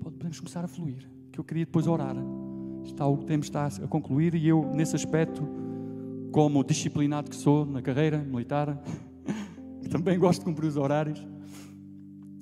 Podemos 0.00 0.40
começar 0.40 0.64
a 0.64 0.68
fluir. 0.68 1.08
Que 1.30 1.38
eu 1.38 1.44
queria 1.44 1.64
depois 1.64 1.86
orar. 1.86 2.16
Está, 2.84 3.06
o 3.06 3.18
tempo 3.18 3.44
está 3.44 3.66
a 3.66 3.88
concluir 3.88 4.34
e 4.34 4.48
eu, 4.48 4.70
nesse 4.74 4.96
aspecto, 4.96 5.42
como 6.32 6.64
disciplinado 6.64 7.30
que 7.30 7.36
sou 7.36 7.64
na 7.64 7.80
carreira 7.80 8.18
militar, 8.18 8.82
também 9.90 10.18
gosto 10.18 10.40
de 10.40 10.44
cumprir 10.46 10.66
os 10.66 10.76
horários 10.76 11.24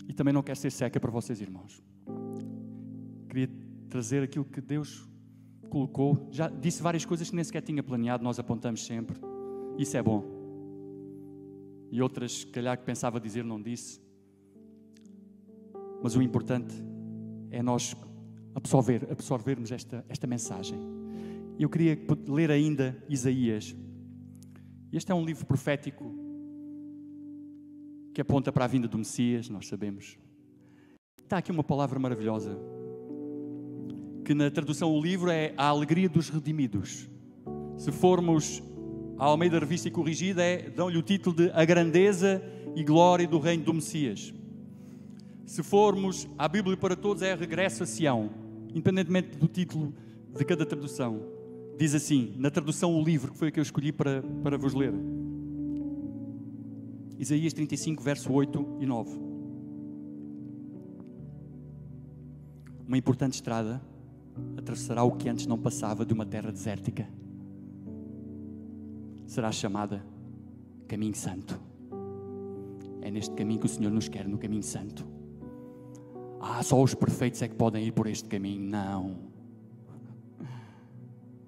e 0.09 0.13
também 0.15 0.33
não 0.33 0.43
quero 0.43 0.59
ser 0.59 0.73
seca 0.73 0.99
para 0.99 1.11
vocês, 1.11 1.41
irmãos. 1.41 1.83
Queria 3.29 3.49
trazer 3.89 4.23
aquilo 4.23 4.45
que 4.45 4.61
Deus 4.61 5.07
colocou. 5.73 6.29
Já 6.31 6.49
disse 6.49 6.83
várias 6.83 7.07
coisas 7.07 7.31
que 7.31 7.35
nem 7.35 7.43
sequer 7.43 7.63
tinha 7.63 7.83
planeado, 7.83 8.23
nós 8.23 8.39
apontamos 8.39 8.85
sempre. 8.85 9.19
Isso 9.79 9.97
é 9.97 10.03
bom. 10.03 10.23
E 11.91 12.03
outras, 12.03 12.45
calhar, 12.45 12.77
que 12.77 12.85
pensava 12.85 13.19
dizer, 13.19 13.43
não 13.43 13.61
disse. 13.61 13.99
Mas 16.03 16.15
o 16.15 16.21
importante 16.21 16.75
é 17.51 17.63
nós 17.63 17.97
absorver, 18.55 19.09
absorvermos 19.11 19.73
esta, 19.73 20.05
esta 20.11 20.27
mensagem. 20.27 20.79
Eu 21.59 21.71
queria 21.71 21.99
ler 22.29 22.51
ainda 22.51 23.03
Isaías. 23.09 23.75
Este 24.93 25.11
é 25.11 25.15
um 25.15 25.25
livro 25.25 25.47
profético 25.47 26.15
que 28.13 28.21
aponta 28.21 28.53
para 28.53 28.67
a 28.67 28.69
vinda 28.69 28.87
do 28.87 28.99
Messias, 28.99 29.49
nós 29.49 29.67
sabemos. 29.69 30.19
Está 31.23 31.39
aqui 31.39 31.51
uma 31.51 31.65
palavra 31.65 31.99
maravilhosa, 31.99 32.59
que 34.25 34.35
na 34.35 34.51
tradução 34.51 34.93
do 34.93 35.01
livro 35.01 35.31
é 35.31 35.53
a 35.57 35.67
alegria 35.67 36.09
dos 36.09 36.29
redimidos. 36.29 37.09
Se 37.77 37.91
formos 37.91 38.63
à 39.19 39.25
Almeida 39.25 39.59
Revista 39.59 39.89
e 39.89 39.91
Corrigida, 39.91 40.43
é, 40.43 40.71
dão-lhe 40.71 40.97
o 40.97 41.03
título 41.03 41.35
de 41.35 41.51
A 41.51 41.65
Grandeza 41.65 42.43
e 42.75 42.85
Glória 42.85 43.27
do 43.27 43.39
Reino 43.39 43.65
do 43.65 43.75
Messias. 43.75 44.33
Se 45.45 45.63
formos 45.63 46.29
à 46.39 46.47
Bíblia 46.47 46.77
para 46.77 46.95
Todos, 46.95 47.23
é 47.23 47.35
Regresso 47.35 47.83
a 47.83 47.87
Sião, 47.87 48.31
independentemente 48.71 49.37
do 49.37 49.49
título 49.49 49.93
de 50.37 50.45
cada 50.45 50.65
tradução. 50.65 51.21
Diz 51.77 51.95
assim, 51.95 52.35
na 52.39 52.51
tradução 52.51 52.95
o 52.95 53.03
livro, 53.03 53.33
que 53.33 53.39
foi 53.39 53.49
a 53.49 53.51
que 53.51 53.59
eu 53.59 53.63
escolhi 53.63 53.93
para, 53.93 54.23
para 54.43 54.57
vos 54.57 54.73
ler. 54.73 54.95
Isaías 57.19 57.53
35, 57.53 58.03
verso 58.03 58.33
8 58.33 58.79
e 58.81 58.87
9. 58.87 59.21
Uma 62.87 62.99
importante 62.99 63.35
estrada 63.35 63.81
atravessará 64.57 65.03
o 65.03 65.13
que 65.13 65.29
antes 65.29 65.47
não 65.47 65.59
passava 65.59 66.05
de 66.05 66.13
uma 66.13 66.27
terra 66.27 66.51
desértica. 66.51 67.09
Será 69.27 69.51
chamada 69.51 70.05
Caminho 70.89 71.15
Santo. 71.15 71.61
É 73.01 73.11
neste 73.11 73.35
caminho 73.35 73.61
que 73.61 73.67
o 73.67 73.69
Senhor 73.69 73.91
nos 73.91 74.09
quer, 74.09 74.29
no 74.29 74.39
caminho 74.39 74.63
santo. 74.63 75.07
Ah, 76.41 76.63
só 76.63 76.81
os 76.81 76.95
perfeitos 76.95 77.43
é 77.43 77.49
que 77.49 77.55
podem 77.55 77.85
ir 77.85 77.93
por 77.93 78.07
este 78.07 78.29
caminho. 78.29 78.63
Não. 78.63 79.17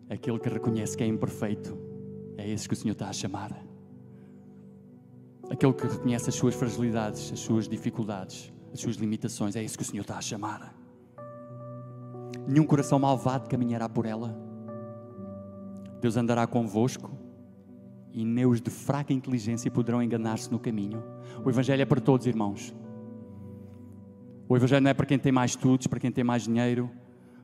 Aquele 0.09 0.39
que 0.39 0.49
reconhece 0.49 0.97
que 0.97 1.05
é 1.05 1.07
imperfeito, 1.07 1.77
é 2.37 2.49
esse 2.49 2.67
que 2.67 2.75
o 2.75 2.77
Senhor 2.77 2.93
está 2.93 3.09
a 3.09 3.13
chamar 3.13 3.65
aquele 5.51 5.73
que 5.73 5.87
reconhece 5.87 6.29
as 6.29 6.35
suas 6.35 6.55
fragilidades, 6.55 7.33
as 7.33 7.41
suas 7.41 7.69
dificuldades, 7.69 8.53
as 8.73 8.81
suas 8.81 8.97
limitações. 8.97 9.57
É 9.57 9.63
isso 9.63 9.77
que 9.77 9.83
o 9.83 9.87
Senhor 9.87 10.03
está 10.03 10.17
a 10.17 10.23
chamar. 10.23 10.75
Nenhum 12.47 12.67
coração 12.67 12.99
malvado 12.99 13.49
caminhará 13.49 13.89
por 13.89 14.07
ela. 14.07 14.37
Deus 16.01 16.17
andará 16.17 16.47
convosco 16.47 17.11
e 18.13 18.25
neus 18.25 18.61
de 18.61 18.71
fraca 18.71 19.13
inteligência 19.13 19.71
poderão 19.71 20.03
enganar-se 20.03 20.51
no 20.51 20.59
caminho. 20.59 21.03
O 21.45 21.51
Evangelho 21.51 21.83
é 21.83 21.87
para 21.87 22.01
todos, 22.01 22.27
irmãos. 22.27 22.75
O 24.49 24.57
Evangelho 24.57 24.83
não 24.83 24.91
é 24.91 24.95
para 24.95 25.07
quem 25.07 25.19
tem 25.19 25.33
mais 25.33 25.53
estudos, 25.53 25.87
para 25.87 25.99
quem 25.99 26.13
tem 26.13 26.23
mais 26.23 26.43
dinheiro, 26.43 26.91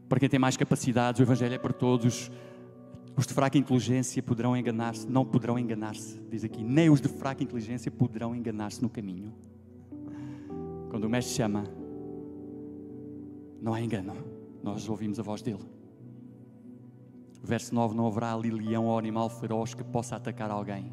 para 0.09 0.21
quem 0.21 0.29
tem 0.29 0.39
mais 0.39 0.57
capacidades. 0.57 1.19
O 1.19 1.23
Evangelho 1.23 1.55
é 1.55 1.59
para 1.59 1.73
todos 1.73 2.31
os 3.17 3.27
de 3.27 3.35
fraca 3.35 3.59
inteligência 3.59 4.23
poderão 4.23 4.57
enganar-se, 4.57 5.07
não 5.07 5.27
poderão 5.27 5.59
enganar-se, 5.59 6.19
diz 6.31 6.43
aqui. 6.43 6.63
Nem 6.63 6.89
os 6.89 7.01
de 7.01 7.09
fraca 7.09 7.43
inteligência 7.43 7.91
poderão 7.91 8.35
enganar-se 8.35 8.81
no 8.81 8.89
caminho. 8.89 9.35
Quando 10.89 11.05
o 11.05 11.11
Mestre 11.11 11.35
chama, 11.35 11.65
não 13.61 13.75
há 13.75 13.81
engano. 13.83 14.15
Nós 14.63 14.89
ouvimos 14.89 15.19
a 15.19 15.23
voz 15.23 15.43
dele. 15.43 15.65
Verso 17.43 17.75
9: 17.75 17.95
Não 17.95 18.07
haverá 18.07 18.35
ali 18.35 18.51
leão 18.51 18.87
ou 18.87 18.99
animal 18.99 19.29
feroz 19.31 19.75
que 19.75 19.83
possa 19.83 20.17
atacar 20.17 20.51
alguém. 20.51 20.93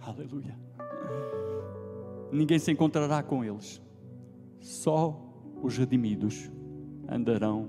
Aleluia. 0.00 0.58
Ninguém 2.32 2.58
se 2.58 2.70
encontrará 2.70 3.22
com 3.22 3.44
eles. 3.44 3.80
Só 4.60 5.20
os 5.62 5.76
redimidos 5.76 6.50
andarão 7.08 7.68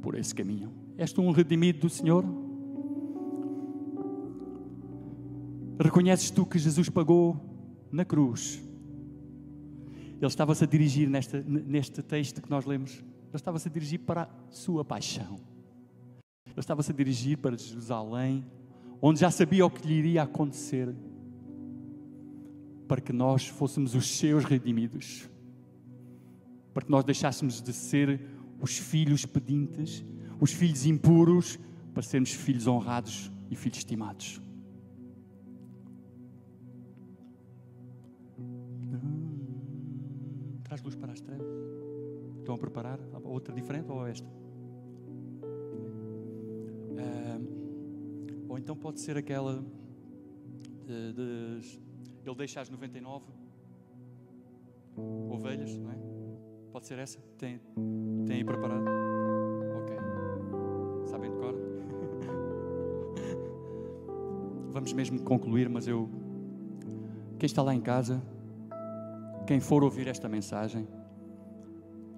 por 0.00 0.14
esse 0.14 0.34
caminho. 0.34 0.72
És 0.96 1.12
tu 1.12 1.22
um 1.22 1.30
redimido 1.30 1.80
do 1.80 1.88
Senhor? 1.88 2.24
Reconheces 5.80 6.30
tu 6.30 6.46
que 6.46 6.58
Jesus 6.58 6.88
pagou 6.88 7.36
na 7.90 8.04
cruz? 8.04 8.62
Ele 10.16 10.26
estava-se 10.26 10.62
a 10.62 10.66
dirigir 10.66 11.10
neste 11.10 12.02
texto 12.02 12.40
que 12.40 12.48
nós 12.48 12.64
lemos, 12.64 13.02
ele 13.34 13.40
estava-se 13.40 13.68
a 13.68 13.70
dirigir 13.70 13.98
para 13.98 14.22
a 14.22 14.28
sua 14.48 14.84
paixão. 14.84 15.40
Ele 16.46 16.60
estava-se 16.60 16.92
a 16.92 16.94
dirigir 16.94 17.36
para 17.36 17.56
Jerusalém, 17.56 18.46
onde 19.02 19.18
já 19.18 19.30
sabia 19.30 19.66
o 19.66 19.70
que 19.70 19.84
lhe 19.88 19.94
iria 19.94 20.22
acontecer, 20.22 20.94
para 22.86 23.00
que 23.00 23.12
nós 23.12 23.48
fôssemos 23.48 23.96
os 23.96 24.08
seus 24.08 24.44
redimidos, 24.44 25.28
para 26.72 26.84
que 26.84 26.90
nós 26.92 27.02
deixássemos 27.02 27.60
de 27.60 27.72
ser 27.72 28.20
os 28.60 28.78
filhos 28.78 29.26
pedintes, 29.26 30.04
os 30.40 30.52
filhos 30.52 30.86
impuros, 30.86 31.58
para 31.92 32.04
sermos 32.04 32.30
filhos 32.30 32.68
honrados 32.68 33.32
e 33.50 33.56
filhos 33.56 33.78
estimados. 33.78 34.40
Traz 40.62 40.80
luz 40.82 40.94
para 40.94 41.12
as 41.12 41.20
trevas. 41.20 41.93
Estão 42.44 42.56
a 42.56 42.58
preparar 42.58 43.00
outra 43.24 43.54
diferente 43.54 43.90
ou 43.90 44.06
esta? 44.06 44.28
Ou 48.54 48.58
então 48.58 48.76
pode 48.76 49.00
ser 49.00 49.16
aquela 49.16 49.64
de, 50.86 51.12
de, 51.12 51.80
ele 52.24 52.36
deixa 52.36 52.60
as 52.60 52.68
99 52.68 53.24
ovelhas, 55.28 55.76
não 55.76 55.90
é? 55.90 55.96
Pode 56.70 56.86
ser 56.86 56.98
essa? 56.98 57.18
Tem, 57.38 57.60
tem 58.26 58.36
aí 58.36 58.44
preparado? 58.44 58.84
Ok. 59.80 59.96
Sabem 61.06 61.32
de 61.32 61.36
cor? 61.36 61.54
Vamos 64.70 64.92
mesmo 64.92 65.20
concluir, 65.22 65.68
mas 65.68 65.88
eu. 65.88 66.08
Quem 67.40 67.46
está 67.46 67.60
lá 67.60 67.74
em 67.74 67.80
casa, 67.80 68.22
quem 69.48 69.58
for 69.58 69.82
ouvir 69.82 70.06
esta 70.06 70.28
mensagem, 70.28 70.86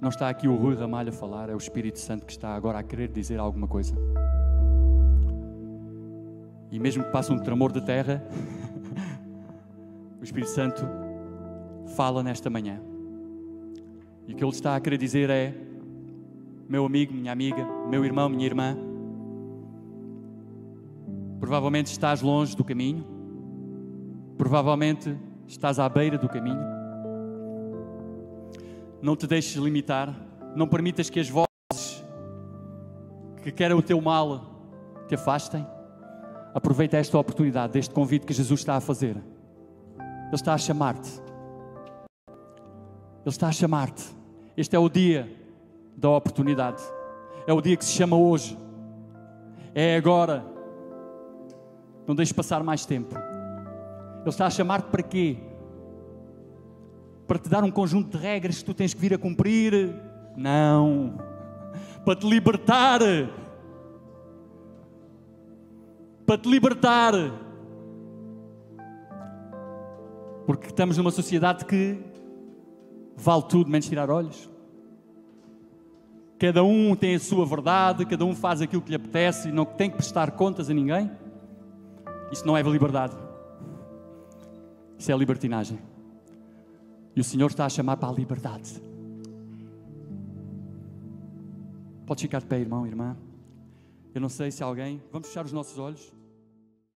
não 0.01 0.11
está 0.11 0.29
aqui 0.29 0.47
o 0.47 0.55
Rui 0.55 0.75
Ramalho 0.75 1.09
a 1.09 1.13
falar, 1.13 1.49
é 1.49 1.55
o 1.55 1.59
Espírito 1.59 1.99
Santo 1.99 2.27
que 2.27 2.33
está 2.33 2.55
agora 2.55 2.79
a 2.79 2.83
querer 2.83 3.09
dizer 3.09 3.39
alguma 3.39 3.67
coisa. 3.67 3.95
E 6.71 6.79
mesmo 6.79 7.05
que 7.05 7.11
passe 7.11 7.33
um 7.33 7.39
tremor 7.39 7.73
de 7.73 7.81
terra, 7.81 8.23
o 10.21 10.25
Espírito 10.25 10.51
Santo 10.51 10.83
fala 11.97 12.23
nesta 12.23 12.51
manhã. 12.51 12.81
E 14.27 14.33
o 14.33 14.37
que 14.37 14.45
ele 14.45 14.53
está 14.53 14.77
a 14.77 14.81
querer 14.81 14.99
dizer 14.99 15.31
é: 15.31 15.55
meu 16.69 16.85
amigo, 16.85 17.15
minha 17.15 17.33
amiga, 17.33 17.67
meu 17.89 18.05
irmão, 18.05 18.29
minha 18.29 18.45
irmã, 18.45 18.77
provavelmente 21.39 21.87
estás 21.87 22.21
longe 22.21 22.57
do 22.57 22.65
caminho, 22.65 23.07
provavelmente 24.37 25.17
estás 25.47 25.79
à 25.79 25.89
beira 25.89 26.19
do 26.19 26.29
caminho, 26.29 26.76
não 29.03 29.17
te 29.17 29.27
deixes 29.27 29.57
limitar. 29.57 30.15
Não 30.55 30.67
permitas 30.67 31.11
que 31.11 31.21
as 31.21 31.29
vozes 31.29 32.05
que 33.43 33.53
querem 33.53 33.77
o 33.77 33.83
teu 33.83 34.01
mal 34.01 34.57
te 35.09 35.15
afastem. 35.15 35.67
Aproveita 36.55 36.97
esta 36.97 37.19
oportunidade, 37.19 37.75
deste 37.75 37.93
convite 37.95 38.25
que 38.25 38.33
Jesus 38.33 38.61
está 38.61 38.77
a 38.77 38.81
fazer. 38.81 39.17
Ele 39.99 40.35
está 40.35 40.55
a 40.55 40.59
chamar-te. 40.59 41.11
Ele 42.29 43.27
está 43.27 43.49
a 43.49 43.53
chamar-te. 43.53 44.05
Este 44.57 44.75
é 44.75 44.79
o 44.79 44.89
dia 44.89 45.31
da 45.97 46.11
oportunidade. 46.11 46.83
É 47.47 47.53
o 47.53 47.61
dia 47.61 47.77
que 47.77 47.85
se 47.85 47.93
chama 47.93 48.17
hoje. 48.17 48.57
É 49.75 49.97
agora. 49.97 50.45
Não 52.07 52.15
deixes 52.15 52.33
passar 52.33 52.63
mais 52.63 52.87
tempo. 52.87 53.15
Ele 54.21 54.29
está 54.29 54.47
a 54.47 54.51
chamar-te 54.51 54.89
para 54.89 55.03
quê? 55.03 55.39
Para 57.27 57.39
te 57.39 57.49
dar 57.49 57.65
um 57.65 57.71
conjunto 57.71 58.17
de 58.17 58.23
regras 58.23 58.59
que 58.59 58.65
tu 58.65 58.75
tens 58.75 58.95
que 58.95 59.01
vir 59.01 59.13
a 59.15 59.19
cumprir. 59.19 59.95
Não. 60.37 61.19
Para 62.05 62.17
te 62.17 62.29
libertar. 62.29 63.01
Para 66.25 66.39
te 66.39 66.49
libertar. 66.49 67.13
Porque 70.47 70.69
estamos 70.69 70.97
numa 70.97 71.11
sociedade 71.11 71.65
que 71.65 71.99
vale 73.17 73.43
tudo 73.49 73.69
menos 73.69 73.89
tirar 73.89 74.09
olhos. 74.11 74.49
Cada 76.39 76.63
um 76.63 76.95
tem 76.95 77.15
a 77.15 77.19
sua 77.19 77.47
verdade, 77.47 78.05
cada 78.05 78.25
um 78.25 78.35
faz 78.35 78.61
aquilo 78.61 78.83
que 78.83 78.91
lhe 78.91 78.97
apetece 78.97 79.49
e 79.49 79.53
não 79.53 79.65
tem 79.65 79.91
que 79.91 79.97
prestar 79.97 80.31
contas 80.33 80.71
a 80.71 80.75
ninguém. 80.75 81.11
Isso 82.31 82.47
não 82.47 82.57
é 82.57 82.63
liberdade. 82.63 83.17
Isso 84.99 85.11
é 85.11 85.17
libertinagem. 85.17 85.79
E 87.17 87.21
o 87.21 87.25
Senhor 87.25 87.51
está 87.51 87.65
a 87.65 87.69
chamar 87.71 87.97
para 87.97 88.11
a 88.11 88.13
liberdade. 88.13 88.81
Pode 92.07 92.21
ficar 92.21 92.41
de 92.41 92.47
pé, 92.47 92.61
irmão, 92.61 92.87
irmã. 92.87 93.17
Eu 94.15 94.21
não 94.21 94.29
sei 94.29 94.51
se 94.51 94.63
alguém. 94.63 95.03
Vamos 95.11 95.29
fechar 95.29 95.45
os 95.47 95.53
nossos 95.53 95.79
olhos. 95.79 96.16